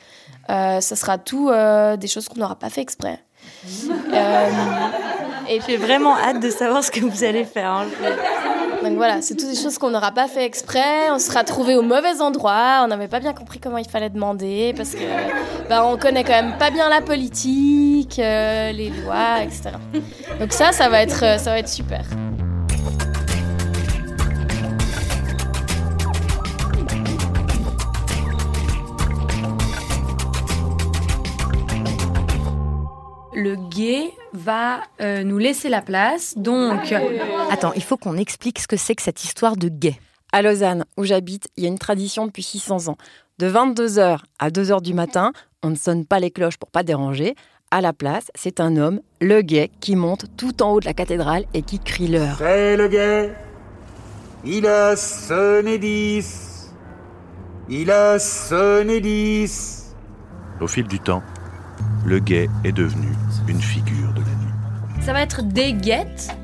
euh, 0.51 0.81
ça 0.81 0.97
sera 0.97 1.19
tout 1.19 1.49
euh, 1.49 1.97
des 1.97 2.09
choses 2.09 2.29
qu'on 2.29 2.41
n'aura 2.41 2.57
pas 2.57 2.71
fait 2.71 2.83
exprès. 2.83 3.21
euh, 4.13 4.51
et 5.49 5.61
j'ai 5.67 5.77
vraiment 5.77 6.17
hâte 6.17 6.41
de 6.41 6.51
savoir 6.51 6.83
ce 6.83 6.91
que 6.91 7.01
vous 7.01 7.25
allez 7.25 7.45
faire. 7.45 7.71
Hein. 7.71 7.87
Donc 8.83 8.97
voilà, 8.97 9.23
c'est 9.23 9.35
toutes 9.35 9.49
des 9.49 9.57
choses 9.57 9.79
qu'on 9.79 9.91
n'aura 9.91 10.13
pas 10.13 10.29
fait 10.29 10.45
exprès. 10.45 11.11
On 11.11 11.19
sera 11.19 11.45
trouvé 11.45 11.77
au 11.77 11.83
mauvais 11.83 12.21
endroit. 12.21 12.83
On 12.85 12.89
n'avait 12.89 13.09
pas 13.09 13.21
bien 13.21 13.33
compris 13.33 13.59
comment 13.59 13.79
il 13.79 13.89
fallait 13.89 14.11
demander 14.11 14.75
parce 14.77 14.91
que 14.91 15.69
bah, 15.69 15.85
on 15.87 15.97
connaît 15.97 16.25
quand 16.25 16.41
même 16.41 16.57
pas 16.59 16.71
bien 16.71 16.89
la 16.89 17.01
politique, 17.01 18.19
euh, 18.19 18.73
les 18.73 18.91
lois, 18.91 19.43
etc. 19.43 19.71
Donc 20.39 20.53
ça, 20.53 20.73
ça 20.73 20.89
va 20.89 21.03
être, 21.03 21.41
ça 21.41 21.51
va 21.51 21.59
être 21.59 21.69
super. 21.69 22.05
Le 33.47 33.55
gay 33.71 34.13
va 34.33 34.81
euh, 35.01 35.23
nous 35.23 35.39
laisser 35.39 35.69
la 35.69 35.81
place. 35.81 36.35
Donc, 36.37 36.93
attends, 37.51 37.73
il 37.75 37.83
faut 37.83 37.97
qu'on 37.97 38.17
explique 38.17 38.59
ce 38.59 38.67
que 38.67 38.77
c'est 38.77 38.97
que 38.97 39.03
cette 39.03 39.23
histoire 39.23 39.57
de 39.57 39.69
gay. 39.69 39.97
À 40.33 40.43
Lausanne, 40.43 40.85
où 40.97 41.05
j'habite, 41.05 41.47
il 41.57 41.63
y 41.63 41.67
a 41.67 41.69
une 41.69 41.79
tradition 41.79 42.27
depuis 42.27 42.43
600 42.43 42.89
ans. 42.89 42.97
De 43.39 43.49
22h 43.49 44.19
à 44.41 44.51
2h 44.51 44.83
du 44.83 44.95
matin, 44.95 45.33
on 45.63 45.71
ne 45.71 45.77
sonne 45.77 46.07
pas 46.07 46.19
les 46.19 46.33
cloches 46.33 46.57
pour 46.57 46.71
pas 46.71 46.83
déranger. 46.83 47.37
À 47.71 47.81
la 47.81 47.93
place, 47.93 48.27
c'est 48.35 48.59
un 48.59 48.77
homme, 48.77 49.01
le 49.21 49.43
gay, 49.43 49.71
qui 49.81 49.95
monte 49.95 50.27
tout 50.37 50.63
en 50.63 50.73
haut 50.73 50.81
de 50.81 50.87
la 50.87 50.95
cathédrale 50.95 51.45
et 51.55 51.63
qui 51.63 51.79
crie 51.79 52.09
l'heure. 52.09 52.37
C'est 52.39 52.77
le 52.77 52.89
gay. 52.89 53.33
Il 54.45 54.67
a 54.67 54.97
sonné 54.97 55.79
10. 55.79 56.73
Il 57.69 57.91
a 57.93 58.19
sonné 58.19 59.01
10. 59.01 59.95
Au 60.61 60.67
fil 60.67 60.87
du 60.89 60.99
temps, 60.99 61.23
le 62.05 62.19
gay 62.19 62.49
est 62.65 62.73
devenu 62.73 63.09
une 63.49 63.61
figure 63.61 64.13
de 64.15 64.21
la 64.21 64.27
nuit. 64.27 65.03
Ça 65.03 65.13
va 65.13 65.23
être 65.23 65.43
des 65.43 65.73
guettes 65.73 66.35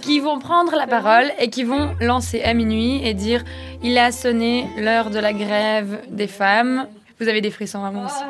qui 0.00 0.20
vont 0.20 0.38
prendre 0.38 0.74
la 0.76 0.86
parole 0.86 1.30
et 1.38 1.50
qui 1.50 1.64
vont 1.64 1.94
lancer 2.00 2.42
à 2.42 2.54
minuit 2.54 3.06
et 3.06 3.14
dire 3.14 3.44
il 3.82 3.96
a 3.98 4.12
sonné 4.12 4.66
l'heure 4.78 5.10
de 5.10 5.18
la 5.18 5.32
grève 5.32 6.00
des 6.10 6.26
femmes. 6.26 6.86
Vous 7.20 7.28
avez 7.28 7.40
des 7.40 7.50
frissons 7.50 7.84
à 7.84 7.90
moi 7.90 8.06
aussi. 8.06 8.22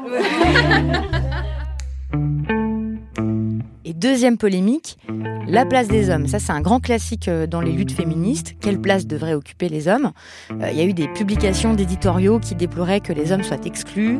Deuxième 4.02 4.36
polémique, 4.36 4.98
la 5.46 5.64
place 5.64 5.86
des 5.86 6.10
hommes. 6.10 6.26
Ça, 6.26 6.40
c'est 6.40 6.50
un 6.50 6.60
grand 6.60 6.80
classique 6.80 7.28
euh, 7.28 7.46
dans 7.46 7.60
les 7.60 7.70
luttes 7.70 7.92
féministes. 7.92 8.56
Quelle 8.60 8.80
place 8.80 9.06
devraient 9.06 9.34
occuper 9.34 9.68
les 9.68 9.86
hommes? 9.86 10.10
Euh, 10.50 10.70
Il 10.72 10.76
y 10.76 10.80
a 10.80 10.84
eu 10.84 10.92
des 10.92 11.06
publications 11.06 11.72
d'éditoriaux 11.72 12.40
qui 12.40 12.56
déploraient 12.56 12.98
que 12.98 13.12
les 13.12 13.30
hommes 13.30 13.44
soient 13.44 13.64
exclus, 13.64 14.18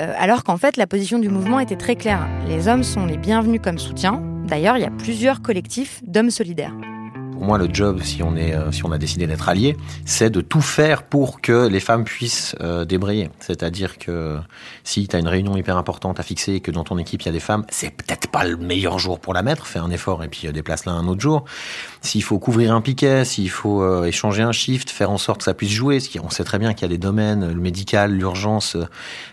euh, 0.00 0.12
alors 0.18 0.42
qu'en 0.42 0.56
fait, 0.56 0.76
la 0.76 0.88
position 0.88 1.20
du 1.20 1.28
mouvement 1.28 1.60
était 1.60 1.76
très 1.76 1.94
claire. 1.94 2.28
Les 2.48 2.66
hommes 2.66 2.82
sont 2.82 3.06
les 3.06 3.18
bienvenus 3.18 3.60
comme 3.62 3.78
soutien. 3.78 4.20
D'ailleurs, 4.48 4.76
il 4.78 4.80
y 4.80 4.86
a 4.86 4.90
plusieurs 4.90 5.42
collectifs 5.42 6.02
d'hommes 6.04 6.30
solidaires. 6.30 6.74
Moi, 7.40 7.56
le 7.56 7.72
job, 7.72 8.02
si 8.02 8.22
on 8.22 8.36
est, 8.36 8.54
euh, 8.54 8.70
si 8.70 8.84
on 8.84 8.92
a 8.92 8.98
décidé 8.98 9.26
d'être 9.26 9.48
allié, 9.48 9.74
c'est 10.04 10.28
de 10.28 10.42
tout 10.42 10.60
faire 10.60 11.02
pour 11.04 11.40
que 11.40 11.66
les 11.68 11.80
femmes 11.80 12.04
puissent 12.04 12.54
euh, 12.60 12.84
débrayer. 12.84 13.30
C'est-à-dire 13.40 13.96
que 13.96 14.36
si 14.84 15.08
tu 15.08 15.16
as 15.16 15.18
une 15.18 15.26
réunion 15.26 15.56
hyper 15.56 15.78
importante 15.78 16.20
à 16.20 16.22
fixer 16.22 16.52
et 16.52 16.60
que 16.60 16.70
dans 16.70 16.84
ton 16.84 16.98
équipe 16.98 17.22
il 17.22 17.26
y 17.26 17.28
a 17.30 17.32
des 17.32 17.40
femmes, 17.40 17.64
c'est 17.70 17.90
peut-être 17.90 18.30
pas 18.30 18.44
le 18.44 18.58
meilleur 18.58 18.98
jour 18.98 19.18
pour 19.18 19.32
la 19.32 19.42
mettre. 19.42 19.66
Fais 19.66 19.78
un 19.78 19.90
effort 19.90 20.22
et 20.22 20.28
puis 20.28 20.48
euh, 20.48 20.52
déplace-la 20.52 20.92
un 20.92 21.08
autre 21.08 21.22
jour. 21.22 21.46
S'il 22.02 22.22
faut 22.22 22.38
couvrir 22.38 22.74
un 22.74 22.80
piquet, 22.80 23.26
s'il 23.26 23.50
faut 23.50 23.82
euh, 23.82 24.04
échanger 24.04 24.42
un 24.42 24.52
shift, 24.52 24.88
faire 24.88 25.10
en 25.10 25.18
sorte 25.18 25.38
que 25.40 25.44
ça 25.44 25.52
puisse 25.52 25.70
jouer. 25.70 26.00
Ce 26.00 26.08
qui, 26.08 26.18
on 26.18 26.30
sait 26.30 26.44
très 26.44 26.58
bien 26.58 26.72
qu'il 26.72 26.82
y 26.82 26.84
a 26.86 26.88
des 26.88 26.96
domaines, 26.98 27.46
le 27.52 27.60
médical, 27.60 28.12
l'urgence, 28.12 28.74
euh, 28.76 28.86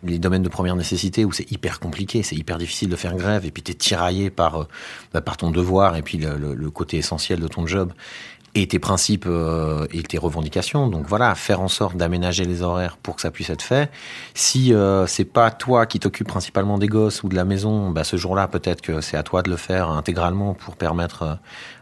les 0.04 0.20
domaines 0.20 0.44
de 0.44 0.50
première 0.50 0.76
nécessité 0.76 1.24
où 1.24 1.32
c'est 1.32 1.50
hyper 1.50 1.80
compliqué, 1.80 2.24
c'est 2.24 2.36
hyper 2.36 2.58
difficile 2.58 2.90
de 2.90 2.96
faire 2.98 3.16
grève 3.16 3.46
et 3.46 3.52
puis 3.52 3.64
t'es 3.64 3.74
tiraillé 3.74 4.30
par 4.30 4.62
euh, 4.64 4.68
bah, 5.14 5.22
par 5.22 5.38
ton 5.38 5.50
devoir 5.52 5.96
et 5.96 6.02
puis 6.02 6.18
le, 6.18 6.36
le- 6.38 6.56
le 6.56 6.70
côté 6.72 6.98
essentiel 6.98 7.40
de 7.40 7.48
ton 7.48 7.66
job 7.68 7.94
et 8.62 8.68
tes 8.68 8.80
principes 8.80 9.26
euh, 9.28 9.86
et 9.92 10.02
tes 10.02 10.18
revendications. 10.18 10.88
Donc 10.88 11.06
voilà, 11.08 11.36
faire 11.36 11.62
en 11.62 11.68
sorte 11.68 11.96
d'aménager 11.96 12.44
les 12.44 12.64
horaires 12.64 12.98
pour 12.98 13.16
que 13.16 13.22
ça 13.22 13.30
puisse 13.30 13.50
être 13.52 13.62
fait. 13.62 13.92
Si 14.34 14.74
euh, 14.74 15.06
c'est 15.06 15.26
pas 15.26 15.52
toi 15.52 15.86
qui 15.86 16.00
t'occupes 16.00 16.28
principalement 16.28 16.80
des 16.80 16.88
gosses 16.88 17.22
ou 17.24 17.30
de 17.30 17.36
la 17.36 17.46
maison, 17.46 17.92
bah, 17.92 18.04
ce 18.04 18.18
jour-là 18.18 18.48
peut-être 18.48 18.82
que 18.82 19.00
c'est 19.00 19.16
à 19.16 19.24
toi 19.24 19.44
de 19.44 19.50
le 19.50 19.58
faire 19.58 19.90
intégralement 19.90 20.56
pour 20.56 20.76
permettre 20.76 21.24
euh, 21.24 21.36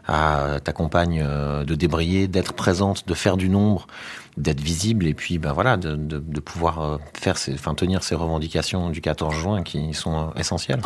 à 0.06 0.60
ta 0.60 0.72
compagne 0.72 1.24
de 1.66 1.74
débrayer, 1.74 2.28
d'être 2.28 2.52
présente, 2.52 3.08
de 3.08 3.14
faire 3.14 3.36
du 3.36 3.48
nombre, 3.48 3.88
d'être 4.36 4.60
visible 4.60 5.04
et 5.08 5.14
puis 5.14 5.38
bah 5.38 5.52
voilà 5.52 5.76
de, 5.76 6.20
pouvoir 6.38 7.00
faire 7.12 7.36
ses, 7.36 7.54
enfin 7.54 7.74
tenir 7.74 8.04
ses 8.04 8.14
revendications 8.14 8.90
du 8.90 9.00
14 9.00 9.34
juin 9.34 9.62
qui 9.64 9.94
sont 9.94 10.30
essentielles. 10.36 10.80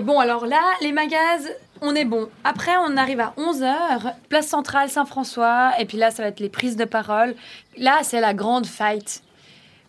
Bon, 0.00 0.18
alors 0.18 0.46
là, 0.46 0.62
les 0.80 0.92
magazes, 0.92 1.50
on 1.80 1.94
est 1.94 2.04
bon. 2.04 2.28
Après, 2.44 2.76
on 2.86 2.96
arrive 2.96 3.20
à 3.20 3.34
11h, 3.36 4.14
place 4.28 4.48
centrale 4.48 4.88
Saint-François, 4.88 5.72
et 5.78 5.84
puis 5.84 5.98
là, 5.98 6.10
ça 6.10 6.22
va 6.22 6.28
être 6.28 6.40
les 6.40 6.48
prises 6.48 6.76
de 6.76 6.84
parole. 6.84 7.34
Là, 7.76 7.98
c'est 8.02 8.20
la 8.20 8.34
grande 8.34 8.66
fight. 8.66 9.22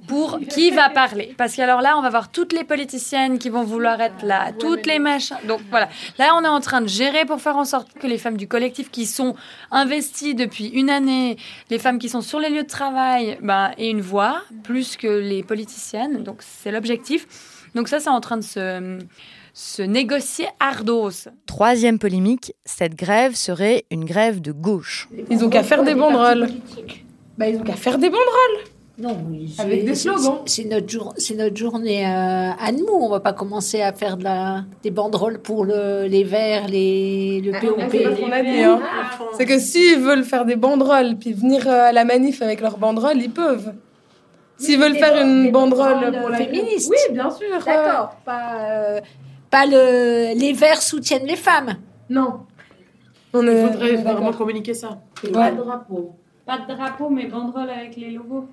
Pour 0.08 0.40
qui 0.40 0.72
va 0.72 0.90
parler? 0.90 1.36
Parce 1.38 1.56
qu'alors 1.56 1.82
là, 1.82 1.98
on 1.98 2.02
va 2.02 2.10
voir 2.10 2.32
toutes 2.32 2.54
les 2.54 2.64
politiciennes 2.64 3.38
qui 3.38 3.50
vont 3.50 3.64
vouloir 3.64 4.00
être 4.00 4.24
là, 4.24 4.54
toutes 4.58 4.86
les 4.86 4.98
machins. 4.98 5.36
Donc 5.46 5.60
voilà, 5.70 5.90
là, 6.18 6.36
on 6.36 6.44
est 6.46 6.48
en 6.48 6.62
train 6.62 6.80
de 6.80 6.88
gérer 6.88 7.26
pour 7.26 7.42
faire 7.42 7.58
en 7.58 7.66
sorte 7.66 7.92
que 7.94 8.08
les 8.08 8.18
femmes 8.18 8.38
du 8.38 8.48
collectif 8.48 8.90
qui 8.92 9.06
sont 9.06 9.36
investies 9.72 10.36
depuis 10.36 10.68
une 10.68 10.90
année, 10.90 11.36
les 11.70 11.80
femmes 11.80 12.00
qui 12.00 12.08
sont 12.08 12.22
sur 12.22 12.40
les 12.40 12.50
lieux 12.50 12.64
de 12.64 12.70
travail, 12.70 13.38
ben, 13.42 13.72
aient 13.78 13.90
une 13.90 14.00
voix, 14.00 14.42
plus 14.64 14.96
que 14.96 15.08
les 15.08 15.44
politiciennes. 15.44 16.24
Donc 16.24 16.38
c'est 16.40 16.72
l'objectif. 16.72 17.28
Donc 17.76 17.90
ça, 17.90 18.00
c'est 18.00 18.10
en 18.10 18.22
train 18.22 18.38
de 18.38 18.42
se 18.42 19.00
se 19.62 19.82
négocier 19.82 20.48
ardos. 20.62 21.28
Troisième 21.46 22.00
polémique, 22.00 22.54
cette 22.64 22.96
grève 22.96 23.36
serait 23.36 23.84
une 23.92 24.06
grève 24.06 24.40
de 24.40 24.54
gauche. 24.54 25.10
Ils 25.30 25.44
ont 25.44 25.50
qu'à 25.50 25.64
faire 25.64 25.84
des 25.84 25.96
banderoles. 25.96 26.48
Bah, 27.38 27.50
ils 27.50 27.58
ont 27.58 27.64
qu'à 27.64 27.74
faire 27.76 27.98
des 27.98 28.10
banderoles. 28.10 28.64
Non, 28.98 29.18
oui, 29.30 29.54
c'est- 29.54 29.62
Avec 29.62 29.84
des 29.84 29.96
slogans. 29.96 30.40
C'est 30.46 30.64
notre, 30.64 30.88
jour, 30.88 31.14
c'est 31.18 31.36
notre 31.36 31.58
journée 31.58 32.06
euh, 32.06 32.10
à 32.58 32.72
nous. 32.72 32.88
On 32.90 33.10
va 33.10 33.20
pas 33.20 33.34
commencer 33.34 33.82
à 33.82 33.92
faire 33.92 34.16
de 34.16 34.24
la, 34.24 34.64
des 34.82 34.92
banderoles 34.92 35.40
pour 35.42 35.66
le, 35.66 36.06
les 36.08 36.24
verts, 36.24 36.68
les, 36.70 37.42
le 37.42 37.52
POP. 37.52 37.82
C'est 37.92 38.00
pas 38.04 38.16
ce 38.16 38.22
qu'on 38.22 38.32
a 38.32 38.42
dit, 38.42 38.62
hein. 38.64 38.80
C'est 39.38 39.46
que 39.46 39.60
s'ils 39.60 40.00
veulent 40.00 40.24
faire 40.24 40.46
des 40.46 40.56
banderoles 40.56 41.18
puis 41.18 41.34
venir 41.34 41.68
euh, 41.68 41.90
à 41.90 41.92
la 41.92 42.06
manif 42.06 42.42
avec 42.42 42.62
leurs 42.62 42.78
banderoles, 42.78 43.22
ils 43.22 43.32
peuvent. 43.32 43.74
S'ils 44.58 44.80
veulent 44.80 44.96
faire 44.96 45.22
une 45.22 45.52
banderole 45.52 46.18
pour 46.20 46.30
la 46.30 46.38
féministes. 46.38 46.90
Oui, 46.90 47.14
bien 47.14 47.30
sûr. 47.30 47.48
D'accord. 47.66 48.16
Pas, 48.26 48.42
euh, 48.70 49.00
pas 49.50 49.66
le, 49.66 50.38
les 50.40 50.54
verts 50.54 50.82
soutiennent 50.82 51.26
les 51.26 51.36
femmes. 51.36 51.76
Non. 52.10 52.42
Il 53.34 53.48
est- 53.48 53.66
faudrait 53.68 53.92
on 53.92 54.00
est 54.00 54.04
vraiment 54.04 54.34
communiquer 54.34 54.74
ça. 54.74 55.02
Ouais. 55.24 55.32
Pas 55.32 55.52
de 55.52 55.58
drapeau. 55.58 56.16
Pas 56.46 56.58
de 56.60 56.74
drapeau, 56.74 57.10
mais 57.10 57.28
banderole 57.28 57.70
avec 57.70 57.96
les 57.96 58.12
logos. 58.12 58.48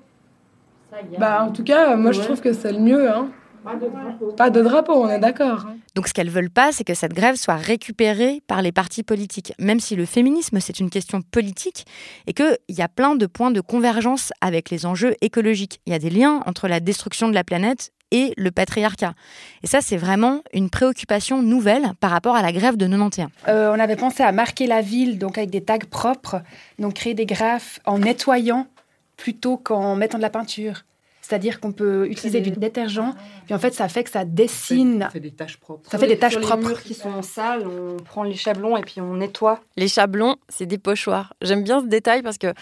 Ça 0.91 0.97
y 1.01 1.15
est. 1.15 1.17
Bah, 1.17 1.43
en 1.43 1.51
tout 1.51 1.63
cas, 1.63 1.95
moi, 1.95 2.11
je 2.11 2.21
trouve 2.21 2.39
que 2.41 2.53
c'est 2.53 2.71
le 2.71 2.79
mieux. 2.79 3.09
Hein. 3.09 3.29
Pas 3.63 3.75
de 3.75 3.87
drapeau. 3.89 4.31
Pas 4.33 4.49
de 4.49 4.61
drapeau, 4.61 4.93
on 4.93 5.09
est 5.09 5.19
d'accord. 5.19 5.65
Donc 5.95 6.07
ce 6.07 6.13
qu'elles 6.13 6.29
veulent 6.29 6.51
pas, 6.51 6.71
c'est 6.71 6.83
que 6.85 6.93
cette 6.93 7.13
grève 7.13 7.35
soit 7.35 7.55
récupérée 7.55 8.41
par 8.47 8.61
les 8.61 8.71
partis 8.71 9.03
politiques, 9.03 9.51
même 9.59 9.79
si 9.81 9.95
le 9.95 10.05
féminisme, 10.05 10.59
c'est 10.61 10.79
une 10.79 10.89
question 10.91 11.21
politique 11.21 11.85
et 12.27 12.33
qu'il 12.33 12.55
y 12.69 12.81
a 12.81 12.87
plein 12.87 13.15
de 13.15 13.25
points 13.25 13.51
de 13.51 13.59
convergence 13.59 14.31
avec 14.41 14.69
les 14.69 14.85
enjeux 14.85 15.15
écologiques. 15.21 15.81
Il 15.85 15.91
y 15.91 15.95
a 15.95 15.99
des 15.99 16.11
liens 16.11 16.43
entre 16.45 16.67
la 16.69 16.79
destruction 16.79 17.27
de 17.27 17.33
la 17.33 17.43
planète 17.43 17.91
et 18.11 18.33
le 18.37 18.51
patriarcat. 18.51 19.13
Et 19.63 19.67
ça, 19.67 19.81
c'est 19.81 19.97
vraiment 19.97 20.41
une 20.53 20.69
préoccupation 20.69 21.41
nouvelle 21.41 21.93
par 21.99 22.11
rapport 22.11 22.35
à 22.35 22.41
la 22.41 22.51
grève 22.51 22.77
de 22.77 22.87
91. 22.87 23.27
Euh, 23.47 23.73
on 23.75 23.79
avait 23.79 23.95
pensé 23.95 24.23
à 24.23 24.31
marquer 24.31 24.67
la 24.67 24.81
ville 24.81 25.17
donc 25.17 25.37
avec 25.37 25.49
des 25.49 25.61
tags 25.61 25.77
propres, 25.89 26.41
donc 26.79 26.95
créer 26.95 27.13
des 27.13 27.25
graphes 27.25 27.79
en 27.85 27.99
nettoyant 27.99 28.67
plutôt 29.17 29.57
qu'en 29.57 29.95
mettant 29.95 30.17
de 30.17 30.23
la 30.23 30.29
peinture. 30.29 30.83
C'est-à-dire 31.21 31.59
qu'on 31.59 31.73
peut 31.73 32.07
utiliser 32.09 32.39
du 32.39 32.51
détergent, 32.51 33.13
puis 33.45 33.53
en 33.53 33.59
fait 33.59 33.73
ça 33.73 33.89
fait 33.89 34.05
que 34.05 34.09
ça 34.09 34.23
dessine. 34.23 35.01
Ça 35.01 35.09
fait 35.09 35.19
des 35.19 35.31
taches 35.31 35.57
propres. 35.57 35.89
Ça 35.91 35.97
fait 35.97 36.07
des 36.07 36.17
taches 36.17 36.33
Sur 36.33 36.41
propres. 36.41 36.61
les 36.61 36.67
murs 36.69 36.81
qui 36.81 36.93
sont 36.93 37.21
sales, 37.21 37.67
on 37.67 37.97
prend 38.01 38.23
les 38.23 38.35
chablons 38.35 38.77
et 38.77 38.81
puis 38.81 39.01
on 39.01 39.15
nettoie. 39.15 39.59
Les 39.75 39.89
chablons, 39.89 40.37
c'est 40.47 40.65
des 40.65 40.77
pochoirs. 40.77 41.33
J'aime 41.41 41.63
bien 41.63 41.81
ce 41.81 41.87
détail 41.87 42.21
parce 42.21 42.37
que 42.37 42.53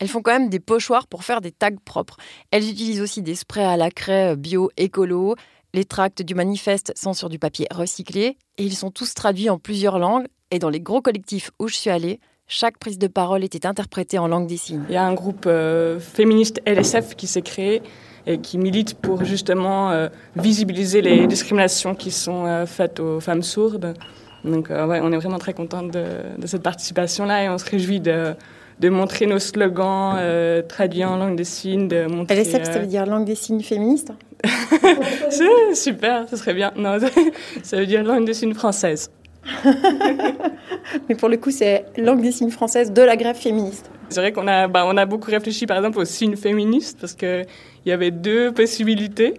elles 0.00 0.08
font 0.08 0.22
quand 0.22 0.32
même 0.32 0.48
des 0.48 0.60
pochoirs 0.60 1.06
pour 1.06 1.24
faire 1.24 1.40
des 1.40 1.52
tags 1.52 1.70
propres. 1.84 2.16
Elles 2.50 2.68
utilisent 2.68 3.02
aussi 3.02 3.22
des 3.22 3.34
sprays 3.34 3.64
à 3.64 3.76
la 3.76 3.90
craie 3.90 4.34
bio 4.34 4.70
écolo. 4.76 5.36
Les 5.74 5.84
tracts 5.84 6.22
du 6.22 6.34
manifeste 6.34 6.92
sont 6.96 7.12
sur 7.12 7.28
du 7.28 7.38
papier 7.38 7.66
recyclé 7.70 8.38
et 8.58 8.64
ils 8.64 8.74
sont 8.74 8.90
tous 8.90 9.14
traduits 9.14 9.50
en 9.50 9.58
plusieurs 9.58 9.98
langues. 9.98 10.26
Et 10.50 10.58
dans 10.58 10.70
les 10.70 10.80
gros 10.80 11.02
collectifs 11.02 11.50
où 11.60 11.68
je 11.68 11.76
suis 11.76 11.90
allée, 11.90 12.18
chaque 12.48 12.78
prise 12.78 12.98
de 12.98 13.06
parole 13.06 13.44
était 13.44 13.66
interprétée 13.66 14.18
en 14.18 14.26
langue 14.26 14.48
des 14.48 14.56
signes. 14.56 14.82
Il 14.88 14.94
y 14.94 14.96
a 14.96 15.04
un 15.04 15.14
groupe 15.14 15.44
euh, 15.46 16.00
féministe 16.00 16.60
LSF 16.66 17.14
qui 17.14 17.28
s'est 17.28 17.42
créé 17.42 17.82
et 18.26 18.38
qui 18.38 18.58
milite 18.58 18.94
pour 18.94 19.24
justement 19.24 19.90
euh, 19.90 20.08
visibiliser 20.34 21.02
les 21.02 21.26
discriminations 21.26 21.94
qui 21.94 22.10
sont 22.10 22.46
euh, 22.46 22.66
faites 22.66 23.00
aux 23.00 23.20
femmes 23.20 23.42
sourdes. 23.42 23.94
Donc 24.44 24.70
euh, 24.70 25.00
on 25.02 25.12
est 25.12 25.16
vraiment 25.16 25.38
très 25.38 25.52
contents 25.52 25.82
de, 25.82 26.04
de 26.38 26.46
cette 26.46 26.62
participation-là 26.62 27.44
et 27.44 27.48
on 27.50 27.58
se 27.58 27.68
réjouit 27.68 28.00
de, 28.00 28.34
de 28.80 28.88
montrer 28.88 29.26
nos 29.26 29.38
slogans 29.38 30.16
euh, 30.18 30.62
traduits 30.62 31.04
en 31.04 31.16
langue 31.16 31.36
des 31.36 31.44
signes. 31.44 31.86
De 31.86 32.06
montrer, 32.06 32.36
LSF, 32.36 32.64
ça 32.64 32.72
euh, 32.72 32.78
veut 32.80 32.86
dire 32.86 33.06
langue 33.06 33.26
des 33.26 33.34
signes 33.34 33.62
féministe 33.62 34.12
super, 35.74 36.26
ce 36.30 36.36
serait 36.36 36.54
bien. 36.54 36.72
Non, 36.74 36.98
ça 37.62 37.76
veut 37.76 37.86
dire 37.86 38.02
langue 38.02 38.24
des 38.24 38.32
signes 38.32 38.54
française. 38.54 39.10
Mais 41.08 41.14
pour 41.14 41.28
le 41.28 41.36
coup, 41.36 41.50
c'est 41.50 41.84
langue 41.98 42.22
des 42.22 42.32
signes 42.32 42.50
française 42.50 42.90
de 42.90 43.02
la 43.02 43.16
grève 43.16 43.36
féministe. 43.36 43.90
C'est 44.08 44.20
vrai 44.20 44.32
qu'on 44.32 44.48
a, 44.48 44.66
bah, 44.66 44.84
on 44.86 44.96
a 44.96 45.06
beaucoup 45.06 45.30
réfléchi 45.30 45.66
par 45.66 45.76
exemple 45.76 45.98
au 45.98 46.04
signe 46.04 46.36
féministe 46.36 46.98
parce 47.00 47.14
qu'il 47.14 47.46
y 47.86 47.92
avait 47.92 48.10
deux 48.10 48.50
possibilités 48.50 49.34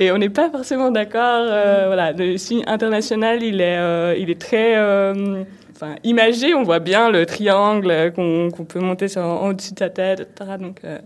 et 0.00 0.10
on 0.10 0.18
n'est 0.18 0.30
pas 0.30 0.50
forcément 0.50 0.90
d'accord. 0.90 1.20
euh, 1.22 1.84
voilà, 1.86 2.12
le 2.12 2.36
signe 2.36 2.64
international, 2.66 3.42
il 3.42 3.60
est, 3.60 3.78
euh, 3.78 4.16
il 4.18 4.30
est 4.30 4.40
très 4.40 4.76
euh, 4.76 5.44
enfin, 5.80 5.94
imagé. 6.04 6.54
On 6.54 6.62
voit 6.62 6.78
bien 6.80 7.10
le 7.10 7.24
triangle 7.26 8.12
qu'on 8.14 8.50
peut 8.68 8.80
monter 8.80 9.08
sur, 9.08 9.22
en 9.22 9.48
au-dessus 9.48 9.74
de 9.74 9.78
sa 9.78 9.88
tête, 9.90 10.20
etc. 10.20 10.50
Donc 10.60 10.80
euh, 10.84 10.98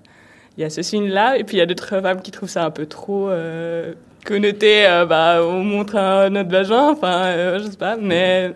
il 0.56 0.62
y 0.62 0.64
a 0.64 0.70
ce 0.70 0.82
signe-là 0.82 1.36
et 1.38 1.44
puis 1.44 1.56
il 1.56 1.60
y 1.60 1.62
a 1.62 1.66
d'autres 1.66 2.00
femmes 2.00 2.20
qui 2.22 2.30
trouvent 2.30 2.48
ça 2.48 2.64
un 2.64 2.70
peu 2.70 2.86
trop 2.86 3.28
euh, 3.28 3.92
connoté. 4.24 4.86
euh, 4.86 5.04
bah, 5.06 5.40
on 5.42 5.62
montre 5.64 5.96
un- 5.96 6.30
notre 6.30 6.50
vagin, 6.50 6.90
enfin, 6.90 7.24
euh, 7.26 7.58
je 7.58 7.70
sais 7.70 7.76
pas, 7.76 7.96
mais 7.96 8.52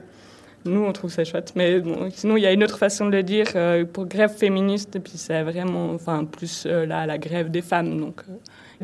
nous, 0.65 0.85
on 0.85 0.93
trouve 0.93 1.11
ça 1.11 1.25
chouette. 1.25 1.53
Mais 1.57 1.81
bon, 1.81 2.09
sinon, 2.13 2.37
il 2.37 2.43
y 2.43 2.47
a 2.47 2.53
une 2.53 2.63
autre 2.63 2.79
façon 2.79 3.07
de 3.07 3.13
le 3.13 3.23
dire 3.23 3.47
euh, 3.57 3.85
pour 3.85 4.07
grève 4.07 4.35
féministe, 4.37 4.97
et 4.97 5.01
puis 5.01 5.15
c'est 5.17 5.43
vraiment, 5.43 5.91
enfin, 5.95 6.25
plus 6.25 6.65
euh, 6.67 6.85
là, 6.85 7.07
la 7.07 7.17
grève 7.19 7.51
des 7.51 7.63
femmes. 7.63 7.99
Donc, 7.99 8.21
euh, 8.29 8.33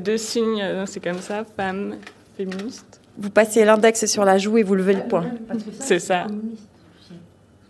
deux 0.00 0.16
signes, 0.16 0.62
euh, 0.62 0.86
c'est 0.86 1.00
comme 1.00 1.18
ça, 1.18 1.44
femme, 1.56 1.96
féministe. 2.36 3.00
Vous 3.18 3.30
passez 3.30 3.64
l'index 3.64 4.06
sur 4.06 4.24
la 4.24 4.38
joue 4.38 4.56
et 4.58 4.62
vous 4.62 4.74
levez 4.74 4.94
le 4.94 5.02
poing. 5.08 5.24
C'est 5.78 5.98
ça. 6.00 6.26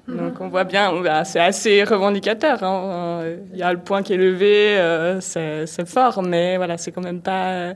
Donc, 0.07 0.41
on 0.41 0.49
voit 0.49 0.65
bien, 0.65 0.93
bah, 1.03 1.25
c'est 1.25 1.41
assez 1.41 1.83
revendicateur. 1.83 2.63
hein. 2.63 3.23
Il 3.53 3.59
y 3.59 3.63
a 3.63 3.73
le 3.73 3.79
point 3.79 4.03
qui 4.03 4.13
est 4.13 4.19
levé, 4.19 4.77
euh, 4.77 5.21
c'est 5.21 5.89
fort, 5.89 6.23
mais 6.23 6.57
voilà, 6.59 6.77
c'est 6.77 6.93
quand 6.93 7.01
même 7.01 7.21
pas, 7.21 7.73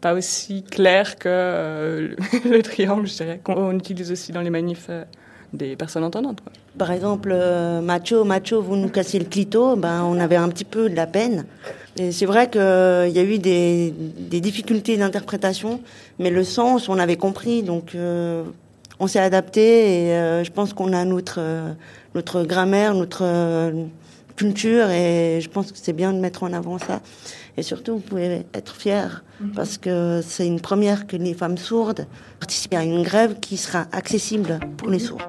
pas 0.00 0.12
aussi 0.12 0.62
clair 0.62 1.16
que 1.16 1.28
euh, 1.30 2.08
le, 2.44 2.50
le 2.56 2.62
triangle, 2.62 3.06
je 3.06 3.14
dirais, 3.16 3.40
qu'on 3.42 3.72
utilise 3.72 4.12
aussi 4.12 4.30
dans 4.30 4.42
les 4.42 4.50
manifs 4.50 4.88
euh, 4.90 5.04
des 5.54 5.74
personnes 5.74 6.04
entendantes. 6.04 6.40
Par 6.76 6.90
exemple, 6.90 7.34
macho, 7.82 8.24
macho, 8.24 8.60
vous 8.60 8.76
nous 8.76 8.88
cassez 8.88 9.18
le 9.18 9.24
clito, 9.24 9.76
ben, 9.76 10.02
on 10.02 10.18
avait 10.18 10.36
un 10.36 10.48
petit 10.50 10.64
peu 10.64 10.90
de 10.90 10.96
la 10.96 11.06
peine. 11.06 11.46
C'est 12.10 12.26
vrai 12.26 12.50
qu'il 12.50 12.60
y 12.60 13.18
a 13.18 13.22
eu 13.22 13.38
des, 13.38 13.94
des 13.96 14.40
difficultés 14.40 14.96
d'interprétation, 14.96 15.80
mais 16.18 16.30
le 16.30 16.42
sens, 16.42 16.88
on 16.88 16.98
avait 16.98 17.16
compris, 17.16 17.62
donc 17.62 17.94
on 19.00 19.06
s'est 19.06 19.20
adapté 19.20 20.06
et 20.06 20.12
euh, 20.12 20.44
je 20.44 20.50
pense 20.50 20.72
qu'on 20.72 20.92
a 20.92 21.04
notre, 21.04 21.36
euh, 21.38 21.72
notre 22.14 22.42
grammaire, 22.44 22.94
notre, 22.94 23.22
euh, 23.22 23.86
culture 24.36 24.90
et 24.90 25.40
je 25.40 25.48
pense 25.48 25.72
que 25.72 25.78
c'est 25.78 25.92
bien 25.92 26.12
de 26.12 26.18
mettre 26.18 26.42
en 26.42 26.52
avant 26.52 26.78
ça. 26.78 27.00
Et 27.56 27.62
surtout, 27.62 27.94
vous 27.94 28.00
pouvez 28.00 28.44
être 28.52 28.74
fiers 28.74 29.22
parce 29.54 29.78
que 29.78 30.20
c'est 30.26 30.46
une 30.46 30.60
première 30.60 31.06
que 31.06 31.16
les 31.16 31.34
femmes 31.34 31.56
sourdes 31.56 32.06
participent 32.40 32.74
à 32.74 32.82
une 32.82 33.02
grève 33.02 33.38
qui 33.40 33.56
sera 33.56 33.86
accessible 33.92 34.58
pour 34.76 34.88
les 34.88 34.98
sourds. 34.98 35.20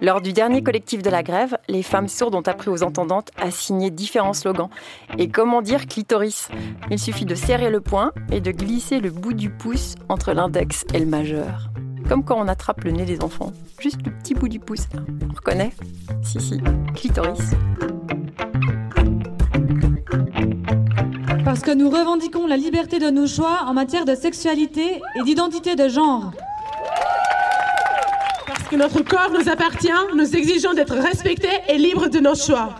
Lors 0.00 0.20
du 0.20 0.32
dernier 0.32 0.62
collectif 0.62 1.02
de 1.02 1.10
la 1.10 1.22
grève, 1.22 1.56
les 1.68 1.82
femmes 1.82 2.08
sourdes 2.08 2.34
ont 2.34 2.40
appris 2.40 2.70
aux 2.70 2.82
entendantes 2.82 3.30
à 3.40 3.50
signer 3.50 3.90
différents 3.90 4.32
slogans. 4.32 4.70
Et 5.18 5.28
comment 5.28 5.62
dire 5.62 5.86
clitoris? 5.86 6.48
Il 6.90 6.98
suffit 6.98 7.26
de 7.26 7.34
serrer 7.34 7.70
le 7.70 7.80
poing 7.80 8.12
et 8.32 8.40
de 8.40 8.50
glisser 8.50 8.98
le 8.98 9.10
bout 9.10 9.34
du 9.34 9.50
pouce 9.50 9.94
entre 10.08 10.32
l'index 10.32 10.84
et 10.92 10.98
le 10.98 11.06
majeur. 11.06 11.71
Comme 12.08 12.24
quand 12.24 12.36
on 12.38 12.48
attrape 12.48 12.84
le 12.84 12.90
nez 12.90 13.04
des 13.04 13.22
enfants. 13.22 13.52
Juste 13.80 14.04
le 14.04 14.12
petit 14.12 14.34
bout 14.34 14.48
du 14.48 14.58
pouce. 14.58 14.86
On 15.30 15.34
reconnaît? 15.34 15.72
Si, 16.22 16.40
si. 16.40 16.60
Clitoris. 16.94 17.52
Parce 21.44 21.60
que 21.60 21.74
nous 21.74 21.90
revendiquons 21.90 22.46
la 22.46 22.56
liberté 22.56 22.98
de 22.98 23.10
nos 23.10 23.26
choix 23.26 23.64
en 23.66 23.74
matière 23.74 24.04
de 24.04 24.14
sexualité 24.14 25.02
et 25.16 25.22
d'identité 25.22 25.76
de 25.76 25.88
genre. 25.88 26.32
Parce 28.46 28.68
que 28.68 28.76
notre 28.76 29.02
corps 29.02 29.30
nous 29.30 29.48
appartient, 29.50 29.88
nous 30.16 30.36
exigeons 30.36 30.72
d'être 30.72 30.94
respectés 30.94 31.60
et 31.68 31.78
libres 31.78 32.08
de 32.08 32.20
nos 32.20 32.34
choix. 32.34 32.70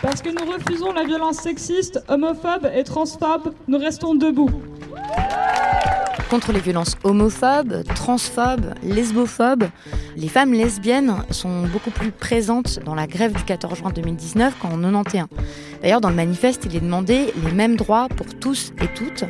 Parce 0.00 0.22
que 0.22 0.30
nous 0.30 0.50
refusons 0.50 0.92
la 0.92 1.04
violence 1.04 1.36
sexiste, 1.36 2.02
homophobe 2.08 2.70
et 2.74 2.84
transphobe, 2.84 3.52
nous 3.66 3.78
restons 3.78 4.14
debout. 4.14 4.50
Contre 6.30 6.52
les 6.52 6.60
violences 6.60 6.96
homophobes, 7.04 7.84
transphobes, 7.94 8.74
lesbophobes, 8.82 9.68
les 10.14 10.28
femmes 10.28 10.52
lesbiennes 10.52 11.14
sont 11.30 11.62
beaucoup 11.62 11.90
plus 11.90 12.10
présentes 12.10 12.80
dans 12.84 12.94
la 12.94 13.06
grève 13.06 13.32
du 13.32 13.42
14 13.42 13.78
juin 13.78 13.90
2019 13.94 14.58
qu'en 14.58 14.78
91. 14.78 15.26
D'ailleurs, 15.80 16.02
dans 16.02 16.10
le 16.10 16.14
manifeste, 16.14 16.66
il 16.66 16.76
est 16.76 16.80
demandé 16.80 17.32
les 17.42 17.52
mêmes 17.52 17.76
droits 17.76 18.08
pour 18.14 18.26
tous 18.38 18.74
et 18.82 18.88
toutes, 18.88 19.24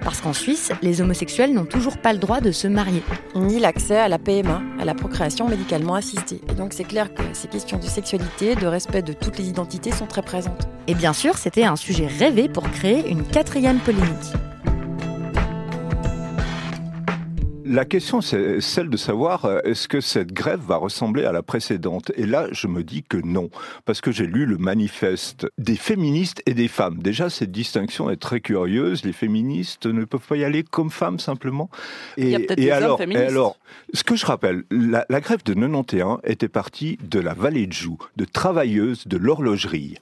parce 0.00 0.22
qu'en 0.22 0.32
Suisse, 0.32 0.72
les 0.80 1.02
homosexuels 1.02 1.52
n'ont 1.52 1.66
toujours 1.66 1.98
pas 1.98 2.14
le 2.14 2.18
droit 2.18 2.40
de 2.40 2.50
se 2.50 2.66
marier. 2.66 3.02
Ni 3.34 3.60
l'accès 3.60 3.98
à 3.98 4.08
la 4.08 4.18
PMA, 4.18 4.62
à 4.80 4.86
la 4.86 4.94
procréation 4.94 5.48
médicalement 5.48 5.96
assistée. 5.96 6.40
Et 6.48 6.54
donc 6.54 6.72
c'est 6.72 6.84
clair 6.84 7.12
que 7.12 7.22
ces 7.34 7.48
questions 7.48 7.76
de 7.76 7.86
sexualité, 7.86 8.54
de 8.54 8.66
respect 8.66 9.02
de 9.02 9.12
toutes 9.12 9.36
les 9.36 9.50
identités 9.50 9.92
sont 9.92 10.06
très 10.06 10.22
présentes. 10.22 10.66
Et 10.86 10.94
bien 10.94 11.12
sûr, 11.12 11.36
c'était 11.36 11.64
un 11.64 11.76
sujet 11.76 12.06
rêvé 12.06 12.48
pour 12.48 12.70
créer 12.70 13.10
une 13.10 13.22
quatrième 13.22 13.80
polémique. 13.80 14.32
La 17.70 17.84
question, 17.84 18.22
c'est 18.22 18.62
celle 18.62 18.88
de 18.88 18.96
savoir 18.96 19.44
euh, 19.44 19.60
est-ce 19.62 19.88
que 19.88 20.00
cette 20.00 20.32
grève 20.32 20.60
va 20.66 20.76
ressembler 20.76 21.26
à 21.26 21.32
la 21.32 21.42
précédente? 21.42 22.10
Et 22.16 22.24
là, 22.24 22.46
je 22.50 22.66
me 22.66 22.82
dis 22.82 23.02
que 23.02 23.18
non, 23.18 23.50
parce 23.84 24.00
que 24.00 24.10
j'ai 24.10 24.26
lu 24.26 24.46
le 24.46 24.56
manifeste 24.56 25.46
des 25.58 25.76
féministes 25.76 26.42
et 26.46 26.54
des 26.54 26.68
femmes. 26.68 26.96
Déjà, 27.02 27.28
cette 27.28 27.52
distinction 27.52 28.08
est 28.08 28.16
très 28.16 28.40
curieuse. 28.40 29.04
Les 29.04 29.12
féministes 29.12 29.84
ne 29.84 30.06
peuvent 30.06 30.26
pas 30.26 30.36
y 30.36 30.44
aller 30.44 30.62
comme 30.62 30.88
femmes 30.88 31.18
simplement. 31.18 31.68
Et, 32.16 32.22
Il 32.22 32.28
y 32.30 32.36
a 32.36 32.38
peut-être 32.38 32.58
et 32.58 32.62
des 32.62 32.70
alors, 32.70 32.96
féministes. 32.96 33.24
et 33.24 33.26
alors, 33.26 33.58
ce 33.92 34.02
que 34.02 34.16
je 34.16 34.24
rappelle, 34.24 34.64
la, 34.70 35.04
la 35.10 35.20
grève 35.20 35.42
de 35.44 35.52
91 35.52 36.20
était 36.24 36.48
partie 36.48 36.96
de 37.02 37.20
la 37.20 37.34
vallée 37.34 37.66
de 37.66 37.74
Joux, 37.74 37.98
de 38.16 38.24
travailleuses 38.24 39.06
de 39.06 39.18
l'horlogerie. 39.18 39.96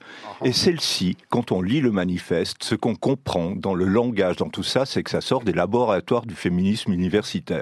Et 0.45 0.53
celle-ci, 0.53 1.17
quand 1.29 1.51
on 1.51 1.61
lit 1.61 1.81
le 1.81 1.91
manifeste, 1.91 2.63
ce 2.63 2.75
qu'on 2.75 2.95
comprend 2.95 3.57
dans 3.57 3.75
le 3.75 3.85
langage, 3.85 4.37
dans 4.37 4.49
tout 4.49 4.63
ça, 4.63 4.85
c'est 4.85 5.03
que 5.03 5.09
ça 5.09 5.19
sort 5.19 5.43
des 5.43 5.51
laboratoires 5.51 6.25
du 6.25 6.35
féminisme 6.35 6.93
universitaire. 6.93 7.56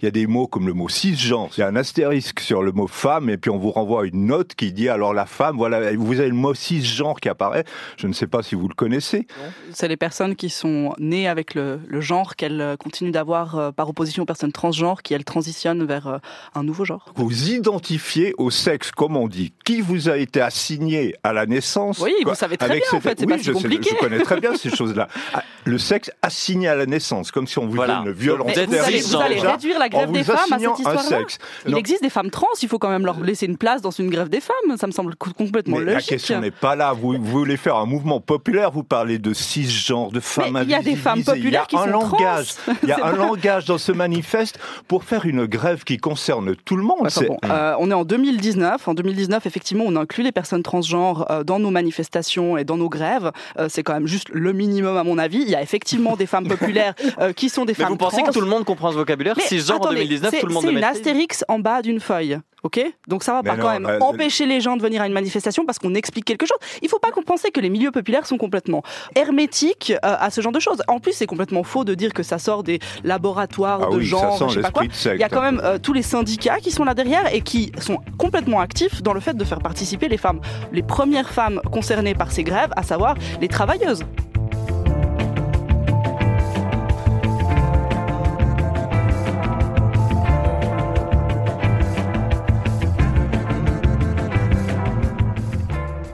Il 0.00 0.04
y 0.04 0.08
a 0.08 0.10
des 0.10 0.26
mots 0.26 0.46
comme 0.46 0.66
le 0.66 0.72
mot 0.74 0.88
cisgenre, 0.88 1.50
il 1.56 1.60
y 1.60 1.62
a 1.62 1.68
un 1.68 1.76
astérisque 1.76 2.40
sur 2.40 2.62
le 2.62 2.72
mot 2.72 2.86
femme, 2.86 3.28
et 3.30 3.36
puis 3.36 3.50
on 3.50 3.58
vous 3.58 3.70
renvoie 3.70 4.06
une 4.06 4.26
note 4.26 4.54
qui 4.54 4.72
dit 4.72 4.88
alors 4.88 5.14
la 5.14 5.26
femme, 5.26 5.56
voilà, 5.56 5.92
vous 5.96 6.18
avez 6.20 6.28
le 6.28 6.34
mot 6.34 6.54
cisgenre 6.54 7.20
qui 7.20 7.28
apparaît. 7.28 7.64
Je 7.96 8.06
ne 8.06 8.12
sais 8.12 8.26
pas 8.26 8.42
si 8.42 8.54
vous 8.54 8.68
le 8.68 8.74
connaissez. 8.74 9.26
C'est 9.72 9.88
les 9.88 9.96
personnes 9.96 10.36
qui 10.36 10.50
sont 10.50 10.94
nées 10.98 11.28
avec 11.28 11.54
le, 11.54 11.80
le 11.86 12.00
genre 12.00 12.36
qu'elles 12.36 12.60
euh, 12.60 12.76
continuent 12.76 13.10
d'avoir 13.12 13.56
euh, 13.58 13.70
par 13.72 13.88
opposition 13.88 14.22
aux 14.22 14.26
personnes 14.26 14.52
transgenres 14.52 15.02
qui, 15.02 15.14
elles, 15.14 15.24
transitionnent 15.24 15.84
vers 15.84 16.06
euh, 16.06 16.18
un 16.54 16.62
nouveau 16.62 16.84
genre. 16.84 17.12
Vous 17.16 17.50
identifiez 17.50 18.34
au 18.38 18.50
sexe, 18.50 18.90
comme 18.90 19.16
on 19.16 19.28
dit, 19.28 19.52
qui 19.64 19.80
vous 19.80 20.08
a 20.08 20.16
été 20.16 20.40
assigné 20.40 21.14
à 21.22 21.32
la 21.32 21.46
naissance. 21.46 21.98
Oui, 22.00 22.12
vous 22.24 22.34
savez 22.34 22.56
très 22.56 22.68
bien, 22.68 22.80
en 22.92 23.00
fait, 23.00 23.18
c'est 23.18 23.26
oui, 23.26 23.32
pas 23.32 23.38
si 23.38 23.44
je, 23.44 23.52
sais- 23.52 23.62
compliqué. 23.62 23.90
je 23.92 23.96
connais 23.96 24.20
très 24.20 24.40
bien 24.40 24.54
ces 24.56 24.70
choses-là. 24.76 25.08
Ah, 25.34 25.42
Le 25.64 25.78
sexe 25.78 26.10
assigné 26.22 26.68
à 26.68 26.74
la 26.74 26.86
naissance, 26.86 27.30
comme 27.30 27.46
si 27.46 27.58
on 27.58 27.66
vous 27.66 27.72
Voilà. 27.74 27.96
donne 27.96 28.06
le 28.06 28.12
violon 28.12 28.44
vous 28.44 28.58
allez, 28.58 29.00
vous 29.00 29.16
allez 29.16 29.31
réduire 29.40 29.78
la 29.78 29.88
grève 29.88 30.10
des 30.12 30.22
femmes 30.24 30.36
à 30.52 30.58
cette 30.58 30.78
histoire-là. 30.78 31.18
Il 31.66 31.76
existe 31.76 32.02
des 32.02 32.10
femmes 32.10 32.30
trans, 32.30 32.46
il 32.60 32.68
faut 32.68 32.78
quand 32.78 32.90
même 32.90 33.04
leur 33.04 33.20
laisser 33.20 33.46
une 33.46 33.56
place 33.56 33.82
dans 33.82 33.90
une 33.90 34.10
grève 34.10 34.28
des 34.28 34.40
femmes. 34.40 34.76
Ça 34.76 34.86
me 34.86 34.92
semble 34.92 35.14
co- 35.16 35.30
complètement 35.32 35.78
Mais 35.78 35.84
la 35.84 35.92
logique. 35.94 36.08
question 36.10 36.40
n'est 36.40 36.50
pas 36.50 36.76
là. 36.76 36.92
Vous, 36.92 37.12
vous 37.12 37.24
voulez 37.24 37.56
faire 37.56 37.76
un 37.76 37.86
mouvement 37.86 38.20
populaire, 38.20 38.70
vous 38.70 38.82
parlez 38.84 39.18
de 39.18 39.32
cisgenres, 39.32 40.10
de 40.12 40.20
femmes 40.20 40.58
il 40.62 40.70
y 40.70 40.74
a 40.74 40.82
des 40.82 40.96
femmes 40.96 41.22
populaires 41.24 41.66
qui 41.66 41.76
sont 41.76 41.82
trans. 41.84 42.00
langage. 42.18 42.48
Il 42.82 42.88
y 42.88 42.92
a 42.92 42.96
un 42.96 43.10
pas- 43.10 43.16
langage 43.16 43.64
dans 43.64 43.78
ce 43.78 43.92
manifeste 43.92 44.58
pour 44.88 45.04
faire 45.04 45.24
une 45.26 45.46
grève 45.46 45.84
qui 45.84 45.98
concerne 45.98 46.54
tout 46.56 46.76
le 46.76 46.82
monde. 46.82 47.06
Enfin 47.06 47.22
bon, 47.28 47.38
euh, 47.44 47.74
on 47.78 47.90
est 47.90 47.94
en 47.94 48.04
2019. 48.04 48.88
En 48.88 48.94
2019, 48.94 49.46
effectivement, 49.46 49.84
on 49.86 49.96
inclut 49.96 50.24
les 50.24 50.32
personnes 50.32 50.62
transgenres 50.62 51.26
euh, 51.30 51.44
dans 51.44 51.58
nos 51.58 51.70
manifestations 51.70 52.56
et 52.56 52.64
dans 52.64 52.76
nos 52.76 52.88
grèves. 52.88 53.30
Euh, 53.58 53.66
c'est 53.68 53.82
quand 53.82 53.94
même 53.94 54.06
juste 54.06 54.28
le 54.32 54.52
minimum, 54.52 54.96
à 54.96 55.04
mon 55.04 55.18
avis. 55.18 55.42
Il 55.42 55.48
y 55.48 55.54
a 55.54 55.62
effectivement 55.62 56.16
des 56.16 56.26
femmes 56.26 56.48
populaires 56.48 56.94
euh, 57.20 57.32
qui 57.32 57.48
sont 57.48 57.64
des 57.64 57.72
Mais 57.78 57.84
femmes 57.84 57.92
vous 57.92 57.96
pensez 57.96 58.16
trans. 58.18 58.26
que 58.26 58.32
tout 58.32 58.40
le 58.40 58.46
monde 58.46 58.64
comprend 58.64 58.90
ce 58.90 58.96
vocabulaire? 58.96 59.21
Mais 59.36 59.42
Si 59.42 59.58
genre 59.60 59.76
en 59.76 59.84
attendez, 59.84 59.96
2019, 59.96 60.30
c'est- 60.30 60.40
tout 60.40 60.46
le 60.46 60.52
monde 60.54 60.62
C'est 60.64 60.68
une 60.70 60.74
maîtrise 60.76 60.96
astérix 60.98 61.44
en 61.48 61.58
bas 61.58 61.82
d'une 61.82 62.00
feuille. 62.00 62.38
Ok? 62.64 62.80
Donc 63.08 63.24
ça 63.24 63.32
va 63.32 63.42
Mais 63.42 63.50
pas 63.50 63.56
non, 63.56 63.62
quand 63.62 63.72
même 63.72 63.82
bah, 63.98 63.98
empêcher 64.06 64.46
les 64.46 64.60
gens 64.60 64.76
de 64.76 64.82
venir 64.82 65.02
à 65.02 65.08
une 65.08 65.12
manifestation 65.12 65.64
parce 65.66 65.80
qu'on 65.80 65.94
explique 65.94 66.24
quelque 66.24 66.46
chose. 66.46 66.58
Il 66.80 66.88
faut 66.88 67.00
pas 67.00 67.10
qu'on 67.10 67.22
pense 67.24 67.42
que 67.52 67.60
les 67.60 67.70
milieux 67.70 67.90
populaires 67.90 68.24
sont 68.24 68.38
complètement 68.38 68.84
hermétiques 69.16 69.92
euh, 69.92 69.98
à 70.02 70.30
ce 70.30 70.40
genre 70.40 70.52
de 70.52 70.60
choses. 70.60 70.80
En 70.86 71.00
plus, 71.00 71.12
c'est 71.12 71.26
complètement 71.26 71.64
faux 71.64 71.84
de 71.84 71.94
dire 71.94 72.12
que 72.12 72.22
ça 72.22 72.38
sort 72.38 72.62
des 72.62 72.78
laboratoires 73.02 73.80
Ah 73.82 73.90
de 73.90 73.96
oui, 73.96 74.04
genre, 74.04 74.48
je 74.48 74.54
sais 74.54 74.60
pas 74.60 74.70
quoi. 74.70 74.84
Il 74.84 75.18
y 75.20 75.24
a 75.24 75.28
quand 75.28 75.40
un 75.40 75.52
même 75.52 75.60
euh, 75.64 75.78
tous 75.78 75.92
les 75.92 76.02
syndicats 76.02 76.58
qui 76.60 76.70
sont 76.70 76.84
là 76.84 76.94
derrière 76.94 77.34
et 77.34 77.40
qui 77.40 77.72
sont 77.78 77.98
complètement 78.16 78.60
actifs 78.60 79.02
dans 79.02 79.12
le 79.12 79.20
fait 79.20 79.36
de 79.36 79.44
faire 79.44 79.58
participer 79.58 80.08
les 80.08 80.16
femmes. 80.16 80.40
Les 80.72 80.82
premières 80.82 81.30
femmes 81.30 81.60
concernées 81.72 82.14
par 82.14 82.30
ces 82.30 82.44
grèves, 82.44 82.70
à 82.76 82.84
savoir 82.84 83.16
les 83.40 83.48
travailleuses. 83.48 84.04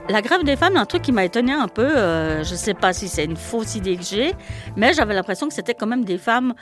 La 0.09 0.23
grève 0.23 0.43
des 0.43 0.55
femmes, 0.55 0.75
un 0.75 0.87
truc 0.87 1.03
qui 1.03 1.11
m'a 1.11 1.23
étonné 1.23 1.51
un 1.51 1.67
peu, 1.67 1.83
euh, 1.83 2.43
je 2.43 2.53
ne 2.53 2.57
sais 2.57 2.73
pas 2.73 2.93
si 2.93 3.07
c'est 3.07 3.25
une 3.25 3.37
fausse 3.37 3.75
idée 3.75 3.95
que 3.95 4.03
j'ai, 4.03 4.33
mais 4.75 4.91
j'avais 4.91 5.13
l'impression 5.13 5.47
que 5.47 5.53
c'était 5.53 5.75
quand 5.75 5.85
même 5.85 6.03
des 6.03 6.17
femmes 6.17 6.55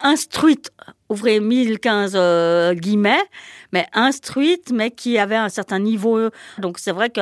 instruites, 0.00 0.70
ouvrez 1.10 1.38
1015 1.38 2.12
euh, 2.14 2.72
guillemets, 2.72 3.22
mais 3.74 3.86
instruites, 3.92 4.72
mais 4.72 4.90
qui 4.90 5.18
avaient 5.18 5.36
un 5.36 5.50
certain 5.50 5.78
niveau. 5.78 6.30
Donc 6.56 6.78
c'est 6.78 6.92
vrai 6.92 7.10
que 7.10 7.20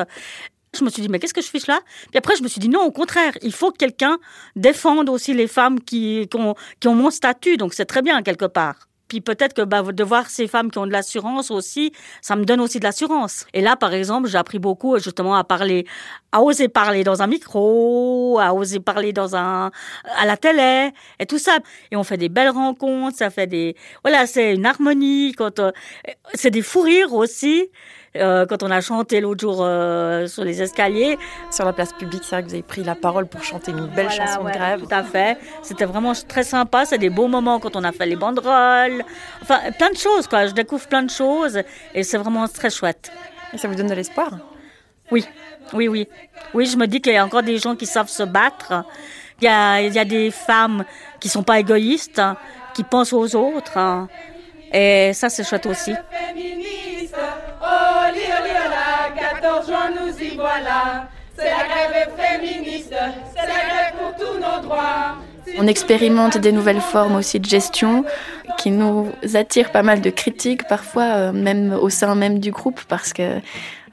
je 0.78 0.84
me 0.84 0.88
suis 0.88 1.02
dit, 1.02 1.08
mais 1.08 1.18
qu'est-ce 1.18 1.34
que 1.34 1.42
je 1.42 1.48
fiche 1.48 1.66
là? 1.66 1.80
Puis 2.10 2.18
après, 2.18 2.36
je 2.36 2.44
me 2.44 2.48
suis 2.48 2.60
dit, 2.60 2.68
non, 2.68 2.82
au 2.82 2.92
contraire, 2.92 3.32
il 3.42 3.52
faut 3.52 3.72
que 3.72 3.78
quelqu'un 3.78 4.18
défende 4.54 5.08
aussi 5.08 5.34
les 5.34 5.48
femmes 5.48 5.80
qui, 5.80 6.28
ont, 6.34 6.54
qui 6.78 6.86
ont 6.86 6.94
mon 6.94 7.10
statut, 7.10 7.56
donc 7.56 7.74
c'est 7.74 7.86
très 7.86 8.02
bien 8.02 8.22
quelque 8.22 8.46
part. 8.46 8.86
Puis 9.08 9.20
peut-être 9.20 9.54
que 9.54 9.62
bah, 9.62 9.82
de 9.82 10.04
voir 10.04 10.28
ces 10.28 10.46
femmes 10.48 10.70
qui 10.70 10.78
ont 10.78 10.86
de 10.86 10.92
l'assurance 10.92 11.50
aussi, 11.50 11.92
ça 12.22 12.36
me 12.36 12.44
donne 12.44 12.60
aussi 12.60 12.78
de 12.78 12.84
l'assurance. 12.84 13.46
Et 13.52 13.60
là, 13.60 13.76
par 13.76 13.92
exemple, 13.94 14.28
j'ai 14.28 14.38
appris 14.38 14.58
beaucoup 14.58 14.98
justement 14.98 15.36
à 15.36 15.44
parler, 15.44 15.86
à 16.32 16.42
oser 16.42 16.68
parler 16.68 17.04
dans 17.04 17.22
un 17.22 17.26
micro, 17.26 18.38
à 18.40 18.52
oser 18.54 18.80
parler 18.80 19.12
dans 19.12 19.36
un, 19.36 19.70
à 20.16 20.26
la 20.26 20.36
télé 20.36 20.90
et 21.20 21.26
tout 21.26 21.38
ça. 21.38 21.58
Et 21.90 21.96
on 21.96 22.04
fait 22.04 22.16
des 22.16 22.28
belles 22.28 22.50
rencontres, 22.50 23.16
ça 23.16 23.30
fait 23.30 23.46
des, 23.46 23.76
voilà, 24.02 24.26
c'est 24.26 24.54
une 24.54 24.66
harmonie. 24.66 25.32
Quand 25.36 25.58
euh, 25.60 25.70
c'est 26.34 26.50
des 26.50 26.62
fous 26.62 26.82
rires 26.82 27.12
aussi. 27.12 27.70
Euh, 28.20 28.46
quand 28.46 28.62
on 28.62 28.70
a 28.70 28.80
chanté 28.80 29.20
l'autre 29.20 29.40
jour 29.40 29.58
euh, 29.60 30.26
sur 30.26 30.44
les 30.44 30.62
escaliers. 30.62 31.18
Sur 31.50 31.64
la 31.64 31.72
place 31.72 31.92
publique, 31.92 32.22
c'est 32.24 32.36
vrai 32.36 32.42
que 32.42 32.48
vous 32.48 32.54
avez 32.54 32.62
pris 32.62 32.82
la 32.84 32.94
parole 32.94 33.26
pour 33.26 33.42
chanter 33.42 33.70
une 33.70 33.86
belle 33.86 34.06
Voilà, 34.06 34.26
chanson 34.26 34.42
ouais, 34.42 34.52
de 34.52 34.56
grève. 34.58 34.80
Tout 34.80 34.94
à 34.94 35.02
fait. 35.02 35.38
C'était 35.62 35.84
vraiment 35.84 36.12
très 36.26 36.42
sympa. 36.42 36.84
C'est 36.84 36.98
des 36.98 37.10
beaux 37.10 37.28
moments 37.28 37.58
quand 37.60 37.76
on 37.76 37.84
a 37.84 37.92
fait 37.92 38.06
les 38.06 38.16
banderoles. 38.16 39.04
Enfin, 39.42 39.60
plein 39.78 39.90
de 39.90 39.96
choses, 39.96 40.26
quoi. 40.26 40.46
Je 40.46 40.52
découvre 40.52 40.86
plein 40.86 41.02
de 41.02 41.10
choses 41.10 41.60
et 41.94 42.02
c'est 42.02 42.18
vraiment 42.18 42.46
très 42.48 42.70
chouette. 42.70 43.10
Et 43.52 43.58
ça 43.58 43.68
vous 43.68 43.74
donne 43.74 43.88
de 43.88 43.94
l'espoir? 43.94 44.30
Oui, 45.10 45.24
oui, 45.72 45.88
oui. 45.88 46.08
Oui, 46.52 46.66
je 46.66 46.76
me 46.76 46.86
dis 46.86 47.00
qu'il 47.00 47.12
y 47.12 47.16
a 47.16 47.24
encore 47.24 47.42
des 47.42 47.58
gens 47.58 47.76
qui 47.76 47.86
savent 47.86 48.08
se 48.08 48.22
battre. 48.24 48.84
Il 49.40 49.44
y 49.44 49.48
a, 49.48 49.80
il 49.82 49.92
y 49.92 49.98
a 49.98 50.04
des 50.04 50.30
femmes 50.30 50.84
qui 51.20 51.28
sont 51.28 51.42
pas 51.42 51.60
égoïstes, 51.60 52.18
hein, 52.18 52.36
qui 52.74 52.82
pensent 52.82 53.12
aux 53.12 53.36
autres. 53.36 53.76
hein. 53.76 54.08
Et 54.72 55.12
ça, 55.12 55.28
c'est 55.28 55.44
chouette 55.44 55.66
aussi. 55.66 55.94
14 59.46 59.66
juin, 59.66 59.90
nous 59.90 60.24
y 60.24 60.34
voilà. 60.34 61.08
C'est 61.36 61.44
la 61.44 61.64
grève 61.68 62.08
féministe, 62.16 62.90
c'est 62.90 63.46
la 63.46 63.46
grève 63.46 63.94
pour 63.98 64.14
tous 64.16 64.34
nos 64.34 64.62
droits. 64.62 65.16
On 65.58 65.66
expérimente 65.68 66.38
des 66.38 66.50
nouvelles 66.50 66.80
formes 66.80 67.14
aussi 67.14 67.38
de 67.38 67.46
gestion 67.46 68.04
qui 68.58 68.70
nous 68.72 69.12
attirent 69.34 69.70
pas 69.70 69.84
mal 69.84 70.00
de 70.00 70.10
critiques, 70.10 70.66
parfois 70.66 71.04
euh, 71.04 71.32
même 71.32 71.72
au 71.74 71.90
sein 71.90 72.14
même 72.16 72.40
du 72.40 72.50
groupe, 72.50 72.80
parce 72.88 73.12
que 73.12 73.40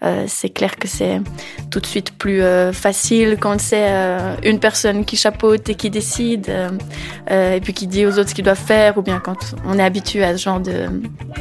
Euh, 0.06 0.26
c'est 0.28 0.50
clair 0.50 0.76
que 0.76 0.86
c'est 0.86 1.22
tout 1.72 1.80
de 1.80 1.86
suite 1.86 2.12
plus 2.18 2.42
euh, 2.42 2.74
facile 2.74 3.38
quand 3.40 3.58
c'est 3.62 3.90
une 4.44 4.60
personne 4.60 5.06
qui 5.06 5.16
chapeaute 5.16 5.70
et 5.70 5.76
qui 5.76 5.90
décide 5.90 6.52
et 7.30 7.62
puis 7.62 7.74
qui 7.74 7.88
dit 7.88 8.06
aux 8.06 8.20
autres 8.20 8.32
ce 8.32 8.36
qu'ils 8.36 8.44
doivent 8.44 8.68
faire 8.76 8.98
ou 8.98 9.02
bien 9.02 9.22
quand 9.22 9.56
on 9.66 9.80
est 9.80 9.88
habitué 9.92 10.26
à 10.26 10.36
ce 10.36 10.44
genre 10.44 10.62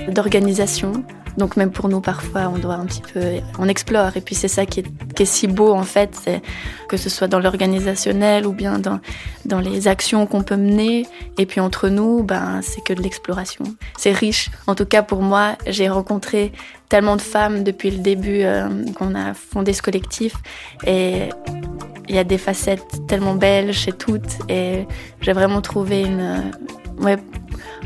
d'organisation. 0.09 0.93
Donc 1.37 1.57
même 1.57 1.71
pour 1.71 1.89
nous, 1.89 2.01
parfois, 2.01 2.51
on 2.55 2.59
doit 2.59 2.75
un 2.75 2.85
petit 2.85 3.03
peu, 3.03 3.21
on 3.59 3.69
explore. 3.69 4.17
Et 4.17 4.21
puis 4.21 4.35
c'est 4.35 4.49
ça 4.49 4.67
qui 4.67 4.81
est, 4.81 5.15
qui 5.15 5.23
est, 5.23 5.27
si 5.27 5.47
beau 5.47 5.73
en 5.73 5.83
fait, 5.83 6.15
c'est 6.23 6.43
que 6.89 6.97
ce 6.97 7.09
soit 7.09 7.29
dans 7.29 7.41
l'organisationnel 7.41 8.47
ou 8.47 8.53
bien 8.53 8.79
dans, 8.79 9.01
dans 9.45 9.61
les 9.61 9.89
actions 9.89 10.27
qu'on 10.27 10.43
peut 10.43 10.57
mener. 10.57 11.07
Et 11.39 11.47
puis 11.47 11.61
entre 11.61 11.89
nous, 11.89 12.23
ben 12.23 12.61
c'est 12.63 12.83
que 12.83 12.93
de 12.93 13.03
l'exploration. 13.03 13.65
C'est 13.97 14.13
riche. 14.13 14.51
En 14.67 14.75
tout 14.75 14.87
cas 14.87 15.03
pour 15.03 15.23
moi, 15.23 15.57
j'ai 15.67 15.89
rencontré 15.89 16.53
tellement 16.89 17.17
de 17.17 17.23
femmes 17.23 17.65
depuis 17.65 17.91
le 17.91 17.99
début 17.99 18.43
euh, 18.43 18.69
qu'on 18.95 19.15
a 19.15 19.33
fondé 19.33 19.73
ce 19.73 19.81
collectif. 19.81 20.35
Et 20.87 21.31
il 22.09 22.15
y 22.15 22.19
a 22.19 22.25
des 22.25 22.39
facettes 22.39 23.07
tellement 23.07 23.35
belles 23.35 23.73
chez 23.73 23.93
toutes. 23.93 24.39
Et 24.49 24.87
j'ai 25.23 25.33
vraiment 25.33 25.63
trouvé 25.63 26.03
une, 26.03 26.53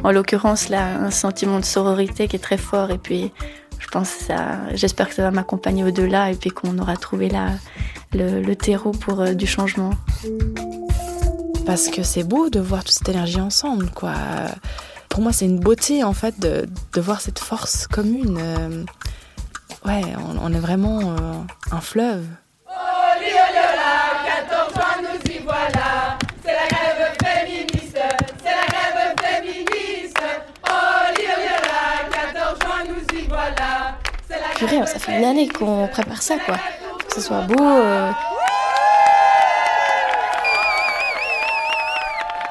en 0.05 0.13
l'occurrence 0.13 0.69
là, 0.69 0.99
un 0.99 1.11
sentiment 1.11 1.61
de 1.61 1.65
sororité 1.65 2.29
qui 2.29 2.37
est 2.37 2.41
très 2.41 2.59
fort. 2.59 2.91
Et 2.91 2.99
puis, 2.99 3.33
je 3.79 3.87
pense 3.89 4.09
ça, 4.09 4.59
j'espère 4.75 5.09
que 5.09 5.15
ça 5.15 5.23
va 5.23 5.31
m'accompagner 5.31 5.85
au-delà 5.85 6.31
et 6.31 6.35
puis 6.35 6.51
qu'on 6.51 6.79
aura 6.79 6.97
trouvé 6.97 7.29
là 7.29 7.51
le, 8.13 8.55
terreau 8.55 8.93
pour 8.93 9.21
euh, 9.21 9.35
du 9.35 9.47
changement. 9.47 9.91
Parce 11.67 11.89
que 11.89 12.03
c'est 12.03 12.25
beau 12.25 12.49
de 12.49 12.61
voir 12.61 12.85
toute 12.85 12.95
cette 12.95 13.09
énergie 13.09 13.41
ensemble, 13.41 13.91
quoi. 13.91 14.15
Pour 15.09 15.23
moi, 15.23 15.33
c'est 15.33 15.47
une 15.47 15.59
beauté 15.59 16.05
en 16.05 16.13
fait 16.13 16.39
de, 16.39 16.69
de, 16.93 17.01
voir 17.01 17.21
cette 17.21 17.39
force 17.39 17.87
commune. 17.87 18.39
Euh, 18.41 18.85
ouais, 19.85 20.03
on, 20.41 20.53
est 20.53 20.59
vraiment 20.59 21.01
euh, 21.01 21.33
un 21.73 21.81
fleuve. 21.81 22.25
Ça 34.59 34.99
fait 34.99 35.19
une 35.19 35.25
année 35.25 35.49
qu'on 35.49 35.87
prépare 35.87 36.23
ça, 36.23 36.39
quoi. 36.39 36.57
que 37.07 37.15
ce 37.15 37.21
soit 37.21 37.43
beau. 37.43 37.63
Euh. 37.63 38.11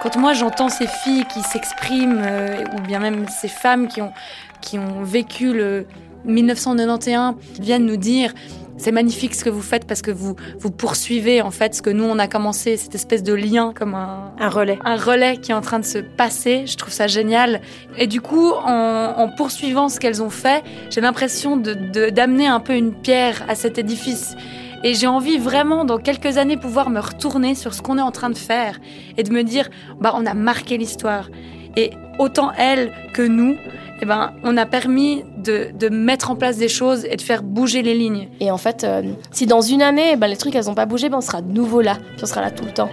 Quand 0.04 0.15
moi 0.18 0.34
j'entends 0.34 0.70
ces 0.70 0.86
filles 0.86 1.26
qui 1.26 1.41
s'expriment, 1.41 2.22
euh, 2.24 2.63
ou 2.76 2.82
bien 2.82 3.00
même 3.00 3.28
ces 3.28 3.48
femmes 3.48 3.88
qui 3.88 4.04
ont, 4.04 4.13
qui 4.62 4.78
ont 4.78 5.02
vécu 5.02 5.52
le 5.52 5.88
1991, 6.26 7.36
viennent 7.60 7.88
nous 7.88 7.98
dire 7.98 8.32
c'est 8.77 8.91
magnifique 8.91 9.35
ce 9.35 9.43
que 9.43 9.49
vous 9.49 9.61
faites 9.61 9.85
parce 9.85 10.01
que 10.01 10.11
vous, 10.11 10.35
vous 10.59 10.71
poursuivez 10.71 11.41
en 11.41 11.51
fait 11.51 11.75
ce 11.75 11.81
que 11.81 11.89
nous 11.89 12.03
on 12.03 12.19
a 12.19 12.27
commencé, 12.27 12.77
cette 12.77 12.95
espèce 12.95 13.23
de 13.23 13.33
lien 13.33 13.73
comme 13.73 13.95
un, 13.95 14.33
un 14.39 14.49
relais. 14.49 14.77
Un 14.83 14.97
relais 14.97 15.38
qui 15.38 15.51
est 15.51 15.55
en 15.55 15.61
train 15.61 15.79
de 15.79 15.85
se 15.85 15.99
passer. 15.99 16.65
Je 16.67 16.75
trouve 16.75 16.93
ça 16.93 17.07
génial. 17.07 17.61
Et 17.97 18.07
du 18.07 18.21
coup, 18.21 18.51
en, 18.51 19.13
en 19.17 19.29
poursuivant 19.29 19.89
ce 19.89 19.99
qu'elles 19.99 20.21
ont 20.21 20.29
fait, 20.29 20.63
j'ai 20.89 21.01
l'impression 21.01 21.57
d'amener 21.57 21.89
de, 21.91 22.09
d'amener 22.09 22.47
un 22.47 22.59
peu 22.59 22.73
une 22.73 22.93
pierre 22.93 23.43
à 23.47 23.55
cet 23.55 23.77
édifice. 23.77 24.35
Et 24.83 24.93
j'ai 24.93 25.07
envie 25.07 25.38
vraiment, 25.38 25.83
dans 25.85 25.97
quelques 25.97 26.38
années, 26.38 26.57
pouvoir 26.57 26.89
me 26.89 26.99
retourner 26.99 27.55
sur 27.55 27.73
ce 27.73 27.81
qu'on 27.81 27.97
est 27.97 28.03
en 28.03 28.11
train 28.11 28.29
de 28.29 28.38
faire 28.38 28.79
et 29.17 29.23
de 29.23 29.31
me 29.31 29.43
dire, 29.43 29.69
bah, 29.99 30.13
on 30.15 30.25
a 30.25 30.33
marqué 30.33 30.77
l'histoire. 30.77 31.29
Et 31.75 31.91
autant 32.19 32.51
elles 32.53 32.91
que 33.13 33.23
nous, 33.23 33.55
eh 34.01 34.05
ben, 34.05 34.34
on 34.43 34.58
a 34.58 34.65
permis 34.65 35.23
de, 35.38 35.69
de, 35.73 35.89
mettre 35.89 36.29
en 36.29 36.36
place 36.36 36.58
des 36.58 36.67
choses 36.67 37.05
et 37.05 37.15
de 37.15 37.21
faire 37.21 37.43
bouger 37.43 37.81
les 37.81 37.93
lignes. 37.93 38.27
Et 38.41 38.51
en 38.51 38.58
fait, 38.58 38.84
euh, 38.84 39.03
si 39.31 39.45
dans 39.45 39.62
une 39.62 39.81
année, 39.81 40.12
eh 40.13 40.15
ben, 40.17 40.27
les 40.27 40.36
trucs, 40.36 40.53
elles 40.55 40.65
n'ont 40.65 40.75
pas 40.75 40.86
bougé, 40.86 41.10
ben, 41.10 41.17
on 41.17 41.21
sera 41.21 41.41
de 41.41 41.51
nouveau 41.51 41.81
là. 41.81 41.95
Puis 41.95 42.23
on 42.23 42.25
sera 42.25 42.41
là 42.41 42.51
tout 42.51 42.65
le 42.65 42.71
temps. 42.71 42.89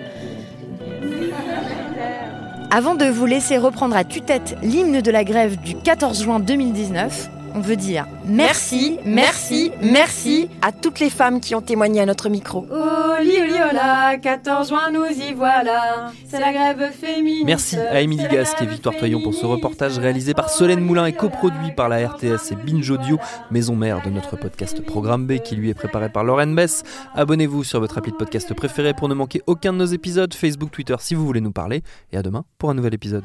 Avant 2.71 2.95
de 2.95 3.05
vous 3.05 3.27
laisser 3.27 3.59
reprendre 3.59 3.97
à 3.97 4.05
tue-tête 4.05 4.57
l'hymne 4.63 5.01
de 5.01 5.11
la 5.11 5.25
grève 5.25 5.61
du 5.61 5.75
14 5.77 6.23
juin 6.23 6.41
2019, 6.41 7.29
on 7.55 7.61
veut 7.61 7.77
dire 7.77 8.07
merci, 8.25 8.99
merci, 9.05 9.73
merci 9.83 10.49
à 10.61 10.73
toutes 10.73 11.01
les 11.01 11.11
femmes 11.11 11.41
qui 11.41 11.55
ont 11.55 11.61
témoigné 11.61 12.01
à 12.01 12.07
notre 12.07 12.29
micro. 12.29 12.67
Oli, 12.71 13.37
oli, 13.37 14.21
14 14.21 14.69
juin, 14.69 14.91
nous 14.93 15.05
y 15.05 15.33
voilà. 15.35 16.13
C'est 16.29 16.41
la 16.41 16.53
grève 16.53 16.93
féminine. 16.93 17.47
Merci 17.47 17.79
à 17.79 18.01
Émilie 18.01 18.27
Gasque 18.31 18.61
et 18.63 18.67
Victoire 18.67 18.97
Toyon 18.97 19.23
pour 19.23 19.35
ce 19.35 19.47
reportage 19.47 19.99
réalisé 19.99 20.35
par 20.35 20.51
Solène 20.51 20.81
Moulin 20.81 21.07
et 21.07 21.13
coproduit 21.13 21.73
par 21.77 21.89
la 21.89 22.09
RTS 22.09 22.53
et 22.53 22.57
Binge 22.57 22.91
Audio, 22.91 23.19
maison 23.51 23.77
mère 23.77 24.03
de 24.03 24.11
notre 24.11 24.37
podcast 24.37 24.83
Programme 24.83 25.27
B 25.27 25.39
qui 25.39 25.57
lui 25.57 25.71
est 25.71 25.75
préparé 25.75 26.09
par 26.09 26.25
Lorraine 26.25 26.55
Bess. 26.55 26.83
Abonnez-vous 27.15 27.65
sur 27.65 27.81
votre 27.81 27.99
appli 27.99 28.13
de 28.13 28.17
podcast 28.17 28.53
préféré 28.55 28.95
pour 28.95 29.09
ne 29.09 29.15
manquer 29.15 29.43
aucun 29.47 29.73
de 29.73 29.79
nos 29.79 29.87
épisodes, 29.87 30.33
Facebook, 30.35 30.71
Twitter 30.71 30.97
si 31.01 31.15
vous 31.15 31.27
voulez 31.27 31.41
nous 31.41 31.53
parler. 31.53 31.83
Et 32.13 32.17
à 32.17 32.23
demain 32.23 32.45
pour 32.59 32.71
un 32.71 32.75
nouvel 32.75 32.95
épisode. 32.95 33.25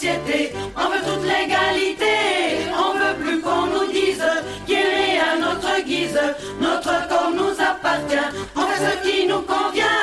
on 0.00 0.90
veut 0.90 1.02
toute 1.04 1.24
l'égalité, 1.24 2.70
on 2.72 2.96
veut 2.98 3.14
plus 3.20 3.40
qu'on 3.40 3.66
nous 3.66 3.90
dise 3.90 4.22
qu'il 4.66 4.76
est 4.76 5.18
à 5.18 5.36
notre 5.40 5.84
guise, 5.84 6.20
notre 6.60 7.08
corps 7.08 7.32
nous 7.34 7.60
appartient, 7.60 8.28
on 8.54 8.60
fait 8.60 8.84
ce 8.84 9.08
qui 9.08 9.26
nous 9.26 9.40
convient. 9.40 9.98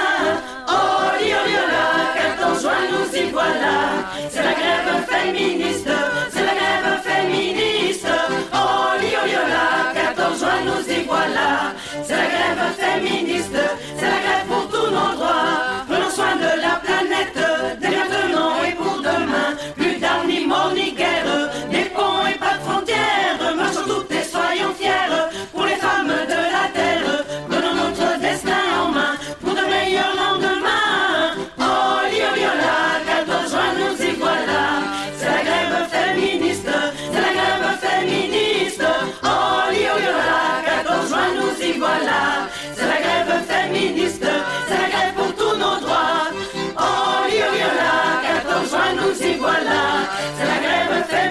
c'est 4.29 4.43
la 4.43 4.53
grève 4.53 5.05
féministe, 5.07 5.89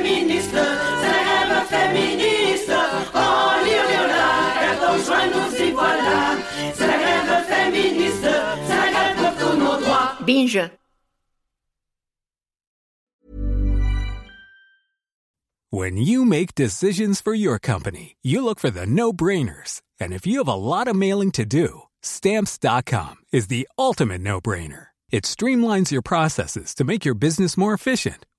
féministe, 0.04 0.50
c'est 0.50 1.12
la 1.16 1.22
grève 1.24 1.66
féministe. 1.68 2.72
Oh, 3.14 3.52
lioliola, 3.64 4.26
14 4.78 5.06
juin, 5.06 5.26
nous 5.32 5.66
y 5.66 5.70
voilà, 5.72 6.36
c'est 6.74 6.86
la 6.86 6.98
grève 6.98 7.44
féministe, 7.46 8.28
c'est 8.66 8.76
la 8.76 8.90
grève 8.92 9.16
pour 9.16 9.34
tous 9.40 9.56
nos 9.56 9.80
droits. 9.80 10.16
Binge 10.26 10.70
When 15.70 15.96
you 15.96 16.24
make 16.24 16.54
decisions 16.54 17.20
for 17.20 17.34
your 17.34 17.58
company, 17.58 18.16
you 18.22 18.44
look 18.44 18.60
for 18.60 18.70
the 18.70 18.86
no-brainers. 18.86 19.82
And 19.98 20.12
if 20.12 20.24
you 20.24 20.38
have 20.38 20.46
a 20.48 20.54
lot 20.54 20.86
of 20.86 20.94
mailing 20.94 21.32
to 21.32 21.44
do, 21.44 21.82
stamps.com 22.00 23.16
is 23.32 23.48
the 23.48 23.66
ultimate 23.76 24.20
no-brainer. 24.20 24.94
It 25.10 25.24
streamlines 25.24 25.90
your 25.90 26.02
processes 26.02 26.74
to 26.74 26.84
make 26.84 27.04
your 27.04 27.14
business 27.14 27.56
more 27.56 27.74
efficient, 27.74 28.24